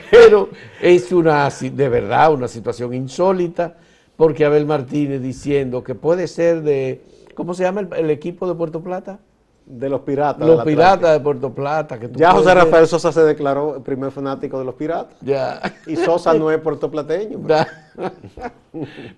Pero 0.10 0.50
es 0.82 1.12
una, 1.12 1.50
de 1.50 1.90
verdad, 1.90 2.34
una 2.34 2.48
situación 2.48 2.94
insólita, 2.94 3.76
porque 4.16 4.46
Abel 4.46 4.66
Martínez 4.66 5.22
diciendo 5.22 5.84
que 5.84 5.96
puede 5.96 6.28
ser 6.28 6.62
de, 6.62 7.02
¿cómo 7.36 7.54
se 7.54 7.64
llama 7.64 7.82
el, 7.82 7.90
el 7.96 8.10
equipo 8.10 8.48
de 8.48 8.56
Puerto 8.56 8.82
Plata? 8.82 9.20
De 9.80 9.90
los 9.90 10.02
piratas. 10.02 10.40
Los 10.40 10.60
Atlántico. 10.60 10.66
piratas 10.78 11.14
de 11.14 11.20
Puerto 11.22 11.54
Plata. 11.54 12.00
Que 12.00 12.08
tú 12.10 12.20
Ya 12.20 12.32
José 12.32 12.48
ver- 12.48 12.58
Rafael 12.58 12.88
Sosa 12.88 13.12
se 13.12 13.24
declaró 13.24 13.76
el 13.78 13.82
primer 13.82 14.12
fanático 14.12 14.60
de 14.60 14.66
los 14.66 14.76
piratas. 14.76 15.16
Ya. 15.22 15.62
Y 15.88 15.96
Sosa 15.96 16.34
no 16.34 16.52
es 16.52 16.60
puertoplateño. 16.60 17.40
pues. 17.40 17.68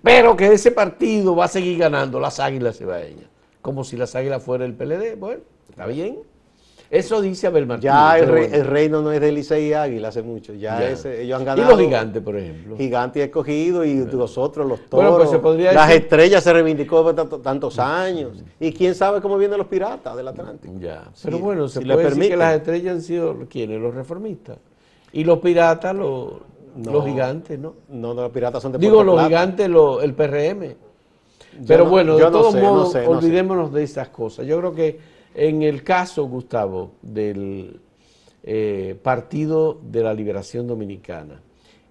Pero 0.02 0.36
que 0.36 0.54
ese 0.54 0.72
partido 0.72 1.36
va 1.36 1.46
a 1.46 1.48
seguir 1.48 1.80
ganando 1.80 2.20
las 2.20 2.40
águilas 2.40 2.78
cebaeñas. 2.78 3.26
Como 3.62 3.84
si 3.84 3.98
las 3.98 4.16
águilas 4.16 4.44
fuera 4.44 4.66
el 4.66 4.74
PLD. 4.74 5.16
Bueno, 5.18 5.42
está 5.70 5.86
bien. 5.86 6.20
Eso 6.90 7.22
dice 7.22 7.48
Abel 7.48 7.66
Martínez. 7.66 7.92
Ya 7.94 8.20
el, 8.20 8.30
bueno. 8.30 8.56
el 8.56 8.66
reino 8.68 9.02
no 9.02 9.12
es 9.12 9.20
de 9.20 9.32
Licey 9.32 9.70
y 9.70 9.74
Águila 9.74 10.10
hace 10.10 10.22
mucho. 10.22 10.54
Ya, 10.54 10.80
Ya. 10.80 10.90
ese- 10.92 11.24
ellos 11.24 11.38
han 11.38 11.42
Y 11.42 11.46
ganado. 11.46 11.70
los 11.72 11.80
gigantes, 11.80 12.22
por 12.22 12.38
ejemplo. 12.38 12.78
Gigante 12.78 13.20
y 13.20 13.22
escogido 13.24 13.84
y 13.84 14.06
los 14.06 14.38
otros, 14.38 14.68
los 14.68 14.80
toros. 14.82 14.92
Bueno, 15.06 15.18
pues 15.18 15.30
se 15.32 15.40
podría 15.40 15.74
las 15.74 15.88
decir- 15.90 16.04
estrellas 16.04 16.44
se 16.44 16.54
reivindicó 16.54 17.02
por 17.02 17.16
tanto- 17.16 17.40
tantos 17.40 17.80
años. 17.80 18.44
Y 18.60 18.72
quién 18.74 18.94
sabe 18.94 19.22
cómo 19.22 19.38
vienen 19.40 19.58
los 19.58 19.68
piratas 19.68 20.16
del 20.16 20.28
Atlántico. 20.28 20.74
Ya. 20.80 21.06
Pero 21.24 21.40
bueno, 21.40 21.68
se 21.68 21.80
si 21.80 21.86
le 21.86 21.96
puede 21.96 22.10
decir 22.12 22.30
que 22.30 22.38
las 22.38 22.56
estrellas 22.56 22.94
han 22.96 23.02
sido 23.02 23.38
quienes, 23.50 23.82
los 23.82 23.94
reformistas. 23.96 24.58
Y 25.14 25.24
los 25.24 25.40
piratas, 25.40 25.96
los, 25.96 26.34
No. 26.76 26.92
los 26.92 27.06
gigantes, 27.06 27.58
¿no? 27.58 27.74
No, 27.90 28.14
no, 28.14 28.22
los 28.24 28.32
piratas 28.32 28.62
son 28.62 28.72
de 28.72 28.78
Digo, 28.78 28.96
Puerto 28.98 29.06
los 29.14 29.16
Plata. 29.16 29.28
gigantes, 29.30 29.70
lo- 29.70 30.02
el 30.02 30.14
PRM. 30.14 30.76
Pero 31.68 31.84
no- 31.86 31.90
bueno, 31.92 32.16
de 32.18 32.24
no 32.24 32.32
todos 32.32 32.54
sé, 32.54 32.62
modos, 32.62 32.92
sé, 32.92 33.00
no 33.00 33.04
sé. 33.04 33.26
olvidémonos 33.26 33.72
de 33.74 33.84
esas 33.84 34.10
cosas. 34.10 34.46
Yo 34.48 34.58
creo 34.60 34.74
que 34.74 35.13
en 35.36 35.62
el 35.64 35.84
caso, 35.84 36.26
Gustavo, 36.26 36.92
del 37.02 37.80
eh, 38.44 38.98
Partido 39.02 39.80
de 39.82 40.04
la 40.04 40.14
Liberación 40.14 40.68
Dominicana 40.68 41.42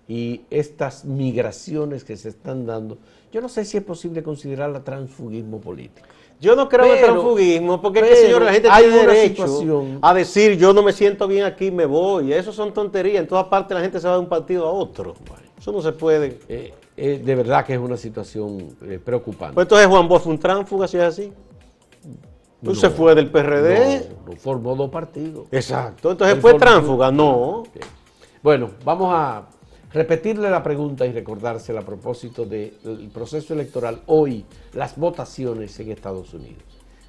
y 0.09 0.43
estas 0.51 1.05
migraciones 1.05 2.05
que 2.05 2.17
se 2.17 2.29
están 2.29 2.67
dando, 2.67 2.99
yo 3.33 3.41
no 3.41 3.49
sé 3.49 3.65
si 3.65 3.79
es 3.79 3.83
posible 3.85 4.23
considerarla 4.23 4.85
transfugismo 4.85 5.61
político. 5.61 6.07
Yo 6.41 6.57
no 6.57 6.69
creo 6.69 6.87
en 6.87 6.91
el 6.93 6.97
Pero- 6.99 7.13
transfugismo, 7.13 7.81
porque 7.81 8.01
es 8.01 8.09
que, 8.09 8.17
señor, 8.17 8.43
la 8.43 8.53
gente 8.53 8.69
hay 8.69 8.83
tiene 8.85 8.99
derecho 9.07 9.47
situación- 9.47 9.99
a 10.03 10.13
decir, 10.13 10.59
yo 10.59 10.73
no 10.73 10.83
me 10.83 10.93
siento 10.93 11.29
bien 11.29 11.45
aquí, 11.45 11.71
me 11.71 11.87
voy. 11.87 12.33
Eso 12.33 12.53
son 12.53 12.75
tonterías. 12.75 13.23
En 13.23 13.29
todas 13.29 13.47
partes 13.47 13.77
la 13.77 13.81
gente 13.81 14.01
se 14.01 14.09
va 14.09 14.15
de 14.15 14.21
un 14.21 14.29
partido 14.29 14.67
a 14.67 14.73
otro. 14.73 15.15
Eso 15.57 15.71
no 15.71 15.81
se 15.81 15.93
puede. 15.93 16.41
Eh, 16.49 16.75
eh, 16.97 17.23
de 17.25 17.35
verdad 17.37 17.65
que 17.65 17.75
es 17.75 17.79
una 17.79 17.97
situación 17.97 18.77
eh, 18.83 18.99
preocupante. 19.03 19.55
Pues 19.55 19.67
entonces 19.67 19.87
Juan 19.87 20.09
Bosch 20.09 20.23
fue 20.23 20.33
un 20.33 20.39
tránsfuga, 20.41 20.89
si 20.89 20.97
es 20.97 21.03
así. 21.05 21.33
Tú 22.63 22.75
se 22.75 22.91
fue 22.91 23.15
del 23.15 23.31
PRD. 23.31 24.09
No, 24.27 24.37
formó 24.37 24.77
dos 24.77 24.91
partidos. 24.91 25.47
Exacto. 25.51 26.13
Entonces 26.13 26.39
fue 26.41 26.55
tránfuga, 26.55 27.11
no. 27.11 27.65
Bueno, 28.43 28.71
vamos 28.85 29.13
a 29.13 29.49
repetirle 29.93 30.51
la 30.51 30.63
pregunta 30.63 31.05
y 31.07 31.13
recordársela 31.13 31.81
a 31.81 31.85
propósito 31.85 32.45
del 32.45 33.11
proceso 33.13 33.55
electoral 33.55 34.03
hoy, 34.07 34.45
las 34.73 34.97
votaciones 34.97 35.79
en 35.81 35.91
Estados 35.93 36.33
Unidos. 36.35 36.63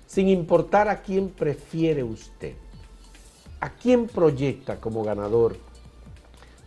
Sin 0.05 0.27
importar 0.27 0.89
a 0.89 1.01
quién 1.01 1.29
prefiere 1.29 2.03
usted, 2.03 2.53
a 3.59 3.69
quién 3.71 4.07
proyecta 4.07 4.79
como 4.79 5.03
ganador 5.03 5.55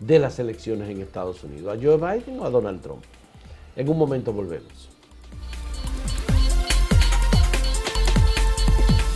de 0.00 0.18
las 0.18 0.38
elecciones 0.38 0.88
en 0.90 1.00
Estados 1.00 1.42
Unidos, 1.44 1.76
a 1.76 1.80
Joe 1.80 1.96
Biden 1.96 2.40
o 2.40 2.44
a 2.44 2.50
Donald 2.50 2.80
Trump. 2.82 3.04
En 3.76 3.88
un 3.88 3.98
momento 3.98 4.32
volvemos. 4.32 4.72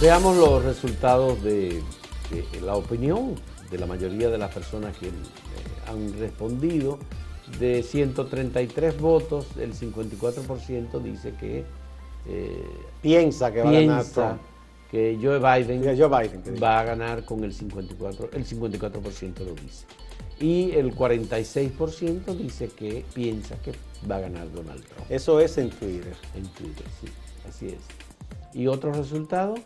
Veamos 0.01 0.35
los 0.39 0.65
resultados 0.65 1.43
de, 1.43 1.83
la 2.63 2.75
opinión 2.75 3.35
de 3.71 3.77
la 3.77 3.85
mayoría 3.85 4.31
de 4.31 4.39
las 4.39 4.51
personas 4.51 4.97
que 4.97 5.09
eh, 5.09 5.13
han 5.87 6.19
respondido. 6.19 6.99
De 7.59 7.83
133 7.83 8.99
votos, 8.99 9.47
el 9.59 9.75
54% 9.75 11.03
dice 11.03 11.35
que 11.39 11.65
eh, 12.27 12.65
piensa 13.03 13.53
que 13.53 13.63
va 13.63 13.69
a 13.69 13.73
ganar 13.73 14.05
Trump. 14.07 14.41
que 14.91 15.19
Joe 15.21 15.39
Biden, 15.39 16.63
va 16.63 16.81
a 16.81 16.85
ganar 16.85 17.27
con 17.27 17.45
el 17.45 17.53
54%, 17.53 18.31
el 18.33 18.47
54% 18.47 19.39
lo 19.41 19.55
dice. 19.55 19.85
Y 20.41 20.71
el 20.71 20.95
46% 20.97 22.35
dice 22.37 22.69
que 22.69 23.05
piensa 23.13 23.57
que 23.57 23.73
va 24.11 24.17
a 24.17 24.21
ganar 24.21 24.51
Donald 24.51 24.83
Trump. 24.83 25.11
Eso 25.11 25.41
es 25.41 25.59
en 25.59 25.69
Twitter. 25.69 26.15
En 26.35 26.45
Twitter, 26.55 26.87
sí, 27.03 27.09
así 27.47 27.67
es. 27.67 27.81
¿Y 28.55 28.67
otros 28.67 28.97
resultados? 28.97 29.61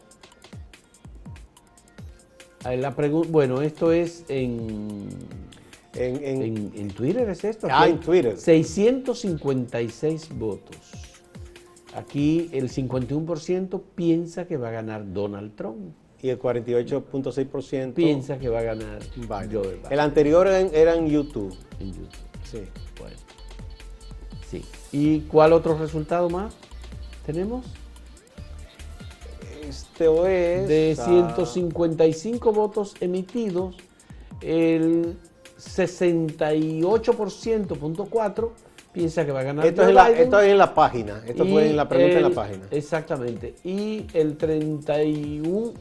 La 2.64 2.90
bueno, 2.90 3.60
esto 3.60 3.92
es 3.92 4.24
en, 4.28 5.08
en, 5.94 6.88
Twitter, 6.88 7.28
¿es 7.28 7.44
esto? 7.44 7.68
Ah, 7.70 7.86
en 7.86 8.00
Twitter. 8.00 8.38
656 8.38 10.30
votos. 10.38 10.76
Aquí 11.94 12.48
el 12.52 12.70
51% 12.70 13.82
piensa 13.94 14.46
que 14.46 14.56
va 14.56 14.68
a 14.68 14.72
ganar 14.72 15.12
Donald 15.12 15.54
Trump. 15.54 15.94
Y 16.22 16.30
el 16.30 16.40
48.6% 16.40 17.92
piensa 17.92 18.38
que 18.38 18.48
va 18.48 18.60
a 18.60 18.62
ganar 18.62 19.00
Biden. 19.14 19.80
El 19.90 20.00
anterior 20.00 20.46
era 20.46 20.94
en 20.94 21.06
YouTube. 21.06 21.54
En 21.78 21.88
YouTube. 21.88 22.08
Sí. 22.44 22.62
Bueno. 22.98 23.16
Sí. 24.48 24.64
¿Y 24.90 25.20
cuál 25.20 25.52
otro 25.52 25.76
resultado 25.76 26.30
más 26.30 26.54
tenemos? 27.26 27.66
Este 29.68 30.06
es... 30.06 30.68
De 30.68 30.96
155 30.96 32.52
votos 32.52 32.94
emitidos, 33.00 33.76
el 34.40 35.18
68.4 35.58 38.50
piensa 38.92 39.26
que 39.26 39.32
va 39.32 39.40
a 39.40 39.44
ganar. 39.44 39.66
Esto, 39.66 39.82
es, 39.82 39.88
en 39.88 39.94
la, 39.94 40.10
esto 40.10 40.40
es 40.40 40.50
en 40.50 40.58
la 40.58 40.74
página. 40.74 41.22
Esto 41.26 41.44
fue 41.44 41.68
en 41.68 41.76
la 41.76 41.88
pregunta 41.88 42.16
en 42.16 42.22
la 42.22 42.30
página. 42.30 42.66
Exactamente. 42.70 43.56
Y 43.64 44.06
el 44.14 44.36
31. 44.36 45.72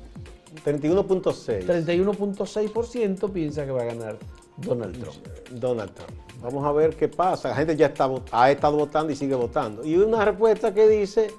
31.6. 0.66 1.66
31.6% 1.66 3.32
piensa 3.32 3.66
que 3.66 3.72
va 3.72 3.82
a 3.82 3.86
ganar 3.86 4.20
Donald 4.58 5.00
Trump. 5.00 5.18
Donald 5.52 5.92
Trump. 5.94 6.12
Vamos 6.42 6.66
a 6.66 6.72
ver 6.72 6.96
qué 6.96 7.08
pasa. 7.08 7.50
La 7.50 7.56
gente 7.56 7.76
ya 7.76 7.88
está, 7.88 8.08
ha 8.32 8.52
estado 8.52 8.78
votando 8.78 9.12
y 9.12 9.16
sigue 9.16 9.34
votando. 9.34 9.84
Y 9.84 9.98
una 9.98 10.24
respuesta 10.26 10.72
que 10.74 10.88
dice 10.88 11.32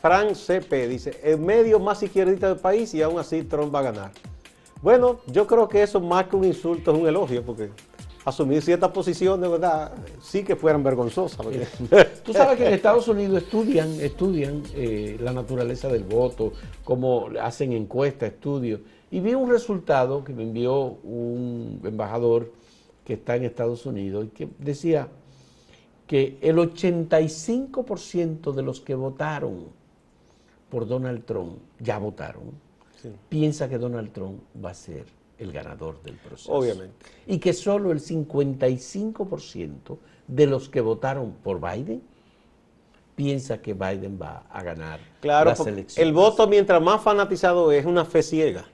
Frank 0.00 0.32
CP 0.32 0.88
dice, 0.88 1.20
el 1.22 1.38
medio 1.38 1.78
más 1.78 2.02
izquierdista 2.02 2.48
del 2.48 2.58
país 2.58 2.94
y 2.94 3.02
aún 3.02 3.18
así 3.18 3.42
Trump 3.42 3.74
va 3.74 3.80
a 3.80 3.82
ganar. 3.82 4.12
Bueno, 4.82 5.20
yo 5.26 5.46
creo 5.46 5.68
que 5.68 5.82
eso 5.82 6.00
más 6.00 6.26
que 6.26 6.36
un 6.36 6.44
insulto 6.44 6.92
es 6.92 6.98
un 6.98 7.06
elogio, 7.06 7.44
porque 7.44 7.70
asumir 8.24 8.62
ciertas 8.62 8.90
posiciones, 8.92 9.50
verdad, 9.50 9.92
sí 10.22 10.42
que 10.42 10.56
fueran 10.56 10.82
vergonzosas. 10.82 11.46
Tú 12.24 12.32
sabes 12.32 12.56
que 12.56 12.66
en 12.66 12.72
Estados 12.72 13.08
Unidos 13.08 13.42
estudian, 13.42 13.90
estudian 14.00 14.62
eh, 14.74 15.18
la 15.20 15.34
naturaleza 15.34 15.88
del 15.88 16.04
voto, 16.04 16.54
cómo 16.82 17.28
hacen 17.40 17.72
encuestas, 17.72 18.32
estudios, 18.32 18.80
y 19.10 19.20
vi 19.20 19.34
un 19.34 19.50
resultado 19.50 20.24
que 20.24 20.32
me 20.32 20.44
envió 20.44 20.98
un 21.02 21.80
embajador 21.84 22.52
que 23.04 23.14
está 23.14 23.36
en 23.36 23.44
Estados 23.44 23.84
Unidos 23.84 24.26
y 24.26 24.28
que 24.28 24.48
decía 24.58 25.08
que 26.06 26.38
el 26.40 26.56
85% 26.56 28.52
de 28.52 28.62
los 28.62 28.80
que 28.80 28.94
votaron 28.94 29.79
por 30.70 30.86
Donald 30.86 31.24
Trump 31.24 31.58
ya 31.78 31.98
votaron, 31.98 32.52
piensa 33.28 33.68
que 33.68 33.78
Donald 33.78 34.12
Trump 34.12 34.40
va 34.62 34.70
a 34.70 34.74
ser 34.74 35.04
el 35.38 35.52
ganador 35.52 36.00
del 36.02 36.14
proceso. 36.16 36.52
Obviamente. 36.52 36.94
Y 37.26 37.38
que 37.38 37.52
solo 37.52 37.92
el 37.92 38.00
55% 38.00 39.98
de 40.28 40.46
los 40.46 40.68
que 40.68 40.80
votaron 40.80 41.32
por 41.42 41.60
Biden 41.60 42.02
piensa 43.16 43.60
que 43.60 43.74
Biden 43.74 44.18
va 44.20 44.44
a 44.50 44.62
ganar 44.62 45.00
claro, 45.20 45.50
las 45.50 45.60
elecciones. 45.60 45.98
El 45.98 46.12
voto, 46.12 46.46
mientras 46.46 46.80
más 46.80 47.02
fanatizado 47.02 47.72
es, 47.72 47.84
una 47.84 48.04
fe 48.04 48.22
ciega. 48.22 48.66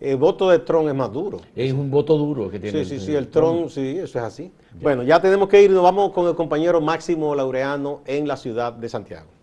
El 0.00 0.16
voto 0.16 0.50
de 0.50 0.58
Trump 0.58 0.88
es 0.88 0.94
más 0.94 1.12
duro. 1.12 1.40
Es 1.54 1.72
un 1.72 1.90
voto 1.90 2.16
duro 2.18 2.50
que 2.50 2.58
tiene. 2.58 2.84
Sí, 2.84 2.98
sí, 2.98 3.06
sí, 3.06 3.14
el 3.14 3.28
Trump, 3.28 3.70
sí, 3.70 3.98
eso 3.98 4.18
es 4.18 4.24
así. 4.24 4.52
Bueno, 4.80 5.02
ya 5.02 5.20
tenemos 5.20 5.48
que 5.48 5.62
ir, 5.62 5.70
nos 5.70 5.82
vamos 5.82 6.12
con 6.12 6.26
el 6.26 6.34
compañero 6.34 6.80
Máximo 6.80 7.34
Laureano 7.34 8.02
en 8.06 8.28
la 8.28 8.36
ciudad 8.36 8.72
de 8.72 8.88
Santiago. 8.88 9.33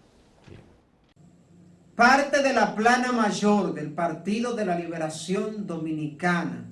Parte 1.96 2.42
de 2.42 2.54
la 2.54 2.74
plana 2.74 3.12
mayor 3.12 3.74
del 3.74 3.92
Partido 3.92 4.56
de 4.56 4.64
la 4.64 4.78
Liberación 4.78 5.68
Dominicana, 5.68 6.66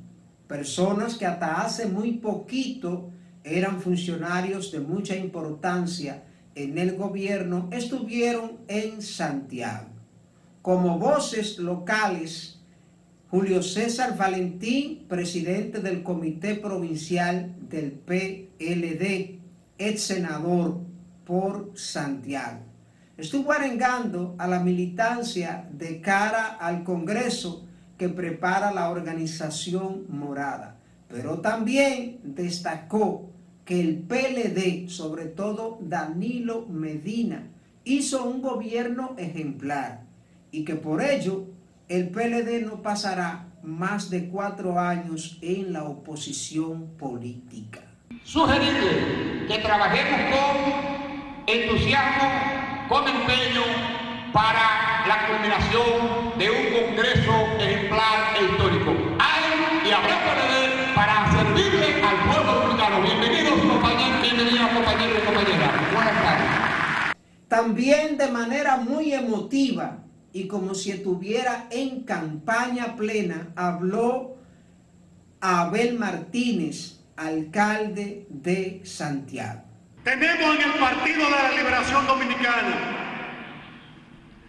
personas 0.47 1.17
que 1.17 1.25
hasta 1.25 1.61
hace 1.61 1.87
muy 1.87 2.13
poquito 2.13 3.11
eran 3.43 3.81
funcionarios 3.81 4.71
de 4.71 4.79
mucha 4.79 5.17
importancia 5.17 6.23
en 6.55 6.77
el 6.77 6.95
gobierno, 6.95 7.67
estuvieron 7.71 8.59
en 8.69 9.01
Santiago. 9.01 9.89
Como 10.61 10.97
voces 10.97 11.59
locales, 11.59 12.61
Julio 13.29 13.61
César 13.61 14.17
Valentín, 14.17 15.05
presidente 15.09 15.79
del 15.79 16.01
Comité 16.01 16.55
Provincial 16.55 17.53
del 17.69 17.91
PLD, 17.91 19.37
ex 19.77 20.01
senador 20.01 20.79
por 21.25 21.73
Santiago 21.75 22.68
estuvo 23.19 23.51
arengando 23.51 24.35
a 24.37 24.47
la 24.47 24.59
militancia 24.59 25.67
de 25.71 25.99
cara 25.99 26.57
al 26.59 26.83
Congreso 26.83 27.65
que 27.97 28.07
prepara 28.07 28.71
la 28.71 28.89
organización 28.89 30.05
morada, 30.07 30.77
pero 31.09 31.39
también 31.39 32.19
destacó 32.23 33.29
que 33.65 33.81
el 33.81 33.97
PLD, 33.97 34.89
sobre 34.89 35.25
todo 35.25 35.79
Danilo 35.81 36.65
Medina, 36.67 37.47
hizo 37.83 38.23
un 38.23 38.41
gobierno 38.41 39.15
ejemplar 39.17 40.03
y 40.51 40.63
que 40.63 40.75
por 40.75 41.01
ello 41.03 41.45
el 41.89 42.09
PLD 42.09 42.65
no 42.65 42.81
pasará 42.81 43.47
más 43.63 44.09
de 44.09 44.29
cuatro 44.29 44.79
años 44.79 45.37
en 45.41 45.73
la 45.73 45.83
oposición 45.83 46.87
política. 46.97 47.81
Sugerirle 48.23 49.45
que 49.47 49.57
trabajemos 49.59 50.19
con 50.31 51.53
entusiasmo 51.53 52.58
con 52.89 53.07
empeño 53.07 53.61
para 54.33 55.05
la 55.07 55.27
culminación 55.27 56.37
de 56.39 56.49
un 56.49 56.87
Congreso 56.87 57.33
ejemplar 57.59 58.35
e 58.35 58.45
histórico. 58.45 58.91
Hay 59.19 59.87
y 59.87 59.91
habrá 59.91 60.17
ver 60.25 60.95
para 60.95 61.31
servirle 61.31 62.03
al 62.03 62.17
pueblo 62.27 62.53
dominicano. 62.53 63.01
Bienvenidos 63.03 63.59
compañeros, 63.59 64.21
bienvenidas 64.23 64.73
compañeros 64.73 65.17
y 65.21 65.25
compañeras. 65.25 65.71
Buenas 65.93 66.23
tardes. 66.23 67.15
También 67.47 68.17
de 68.17 68.27
manera 68.27 68.77
muy 68.77 69.13
emotiva 69.13 69.99
y 70.33 70.47
como 70.47 70.73
si 70.73 70.89
estuviera 70.89 71.67
en 71.69 72.01
campaña 72.01 72.95
plena, 72.95 73.49
habló 73.55 74.35
Abel 75.41 75.97
Martínez, 75.99 77.01
alcalde 77.15 78.25
de 78.29 78.81
Santiago. 78.83 79.68
Tenemos 80.03 80.55
en 80.55 80.61
el 80.61 80.79
Partido 80.79 81.25
de 81.25 81.31
la 81.31 81.51
Liberación 81.51 82.07
Dominicana 82.07 82.95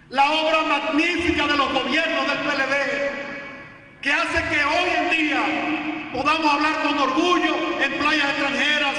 la 0.08 0.30
obra 0.30 0.62
magnífica 0.62 1.46
de 1.48 1.56
los 1.56 1.72
gobiernos 1.72 2.26
del 2.28 2.38
PLD 2.38 4.00
que 4.00 4.12
hace 4.12 4.42
que 4.48 4.64
hoy 4.64 4.90
en 4.96 5.10
día 5.10 6.10
podamos 6.12 6.54
hablar 6.54 6.82
con 6.84 6.98
orgullo 6.98 7.56
en 7.82 7.98
playas 7.98 8.30
extranjeras, 8.30 8.94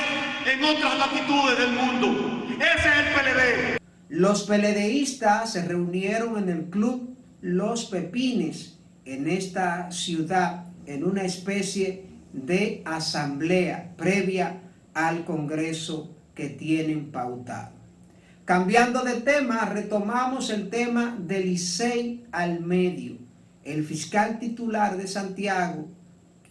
en 0.45 0.63
otras 0.63 0.99
latitudes 0.99 1.57
del 1.57 1.71
mundo. 1.71 2.47
Ese 2.59 2.89
es 2.89 2.95
el 2.97 3.13
PLD. 3.13 3.77
Los 4.09 4.43
PLDistas 4.43 5.53
se 5.53 5.65
reunieron 5.65 6.37
en 6.37 6.49
el 6.49 6.65
club 6.65 7.17
Los 7.39 7.85
Pepines 7.85 8.77
en 9.05 9.29
esta 9.29 9.89
ciudad 9.91 10.65
en 10.85 11.05
una 11.05 11.23
especie 11.23 12.07
de 12.33 12.81
asamblea 12.85 13.93
previa 13.95 14.61
al 14.93 15.23
Congreso 15.23 16.17
que 16.35 16.49
tienen 16.49 17.11
pautado. 17.11 17.71
Cambiando 18.45 19.03
de 19.03 19.21
tema, 19.21 19.65
retomamos 19.65 20.49
el 20.49 20.69
tema 20.69 21.15
del 21.17 21.45
Licey 21.45 22.25
al 22.31 22.59
medio. 22.61 23.17
el 23.63 23.83
fiscal 23.85 24.39
titular 24.39 24.97
de 24.97 25.07
Santiago, 25.07 25.87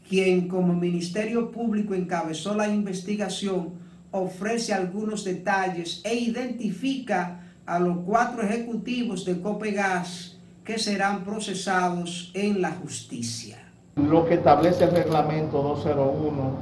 quien 0.09 0.47
como 0.47 0.73
Ministerio 0.75 1.51
Público 1.51 1.93
encabezó 1.95 2.55
la 2.55 2.69
investigación, 2.69 3.75
ofrece 4.13 4.73
algunos 4.73 5.25
detalles 5.25 6.01
e 6.05 6.15
identifica 6.15 7.41
a 7.67 7.79
los 7.79 7.99
cuatro 8.05 8.43
ejecutivos 8.43 9.25
de 9.25 9.41
Copegas 9.41 10.37
que 10.65 10.79
serán 10.79 11.25
procesados 11.25 12.31
en 12.35 12.61
la 12.61 12.71
justicia. 12.73 13.59
Lo 13.97 14.25
que 14.27 14.35
establece 14.35 14.85
el 14.85 14.93
reglamento 14.93 15.63
201 15.63 16.59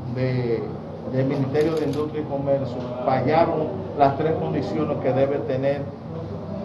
del 1.12 1.26
Ministerio 1.26 1.74
de 1.74 1.86
Industria 1.86 2.22
y 2.22 2.24
Comercio 2.24 2.76
fallaron 3.04 3.68
las 3.98 4.16
tres 4.18 4.32
condiciones 4.36 4.96
que 4.98 5.12
debe 5.12 5.38
tener 5.40 5.82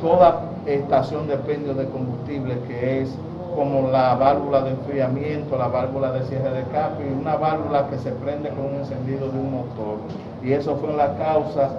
toda 0.02 0.50
estación 0.66 1.28
de 1.28 1.38
pendio 1.38 1.74
de 1.74 1.88
combustible, 1.90 2.58
que 2.68 3.02
es 3.02 3.10
como 3.56 3.90
la 3.90 4.16
válvula 4.16 4.62
de 4.62 4.72
enfriamiento, 4.72 5.58
la 5.58 5.68
válvula 5.68 6.12
de 6.12 6.26
cierre 6.28 6.52
de 6.52 6.62
escape 6.62 7.04
y 7.08 7.22
una 7.22 7.36
válvula 7.36 7.88
que 7.90 7.98
se 8.00 8.12
prende 8.12 8.50
con 8.50 8.66
un 8.66 8.76
encendido 8.76 9.30
de 9.30 9.38
un 9.38 9.52
motor. 9.52 10.00
Y 10.44 10.54
eso 10.54 10.76
fue 10.78 10.94
la 10.94 11.16
causa 11.18 11.70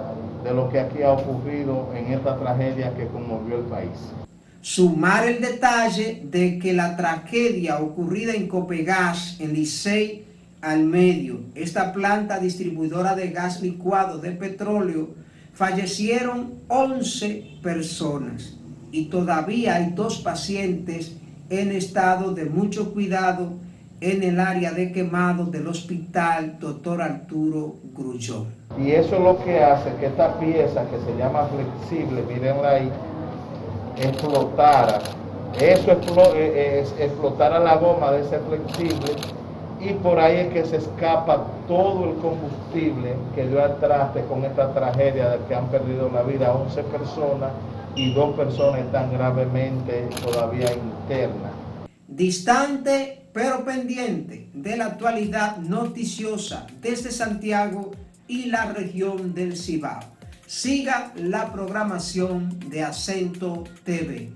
de 0.43 0.53
lo 0.53 0.69
que 0.69 0.79
aquí 0.79 1.03
ha 1.03 1.11
ocurrido 1.11 1.87
en 1.95 2.13
esta 2.13 2.37
tragedia 2.37 2.93
que 2.95 3.07
conmovió 3.07 3.57
el 3.57 3.63
país. 3.63 4.13
Sumar 4.61 5.27
el 5.27 5.41
detalle 5.41 6.21
de 6.23 6.57
que 6.57 6.73
la 6.73 6.95
tragedia 6.95 7.79
ocurrida 7.79 8.33
en 8.33 8.47
Copegas, 8.47 9.37
en 9.39 9.53
Licey 9.53 10.25
al 10.65 10.83
medio, 10.83 11.41
esta 11.53 11.93
planta 11.93 12.39
distribuidora 12.39 13.15
de 13.15 13.29
gas 13.29 13.61
licuado 13.61 14.17
de 14.17 14.31
petróleo, 14.31 15.09
fallecieron 15.53 16.55
11 16.69 17.59
personas 17.61 18.57
y 18.91 19.05
todavía 19.05 19.75
hay 19.75 19.91
dos 19.91 20.17
pacientes 20.17 21.17
en 21.51 21.71
estado 21.71 22.33
de 22.33 22.45
mucho 22.45 22.93
cuidado 22.93 23.53
en 24.01 24.23
el 24.23 24.39
área 24.39 24.71
de 24.71 24.91
quemado 24.91 25.45
del 25.45 25.67
hospital 25.67 26.57
Dr. 26.59 26.99
Arturo 26.99 27.75
Grullón. 27.95 28.47
Y 28.79 28.89
eso 28.89 29.17
es 29.17 29.21
lo 29.21 29.43
que 29.43 29.63
hace 29.63 29.93
que 29.99 30.07
esta 30.07 30.39
pieza 30.39 30.83
que 30.89 30.97
se 31.05 31.15
llama 31.15 31.47
flexible, 31.47 32.23
mirenla 32.23 32.69
ahí, 32.71 32.91
explotara. 33.97 34.99
Eso 35.61 35.91
eh, 36.35 36.81
es, 36.81 36.95
explotara 36.99 37.59
la 37.59 37.75
goma 37.75 38.11
de 38.11 38.21
ese 38.21 38.39
flexible 38.39 39.34
y 39.89 39.93
por 39.93 40.19
ahí 40.19 40.37
es 40.37 40.53
que 40.53 40.65
se 40.65 40.77
escapa 40.77 41.45
todo 41.67 42.09
el 42.09 42.15
combustible 42.17 43.15
que 43.35 43.47
dio 43.47 43.63
al 43.63 43.79
traste 43.79 44.23
con 44.25 44.43
esta 44.43 44.73
tragedia 44.73 45.29
de 45.29 45.45
que 45.45 45.55
han 45.55 45.67
perdido 45.67 46.09
la 46.09 46.23
vida 46.23 46.53
11 46.53 46.83
personas 46.83 47.51
y 47.95 48.13
dos 48.13 48.35
personas 48.35 48.81
están 48.81 49.11
gravemente 49.11 50.07
todavía 50.23 50.71
internas. 50.73 51.51
Distante 52.07 53.25
pero 53.35 53.65
pendiente 53.65 54.49
de 54.53 54.77
la 54.77 54.85
actualidad 54.85 55.57
noticiosa 55.57 56.65
desde 56.81 57.11
Santiago 57.11 57.91
y 58.27 58.45
la 58.45 58.71
región 58.71 59.33
del 59.33 59.57
Cibao. 59.57 59.99
Siga 60.47 61.11
la 61.15 61.51
programación 61.51 62.57
de 62.69 62.83
Acento 62.83 63.65
TV. 63.83 64.31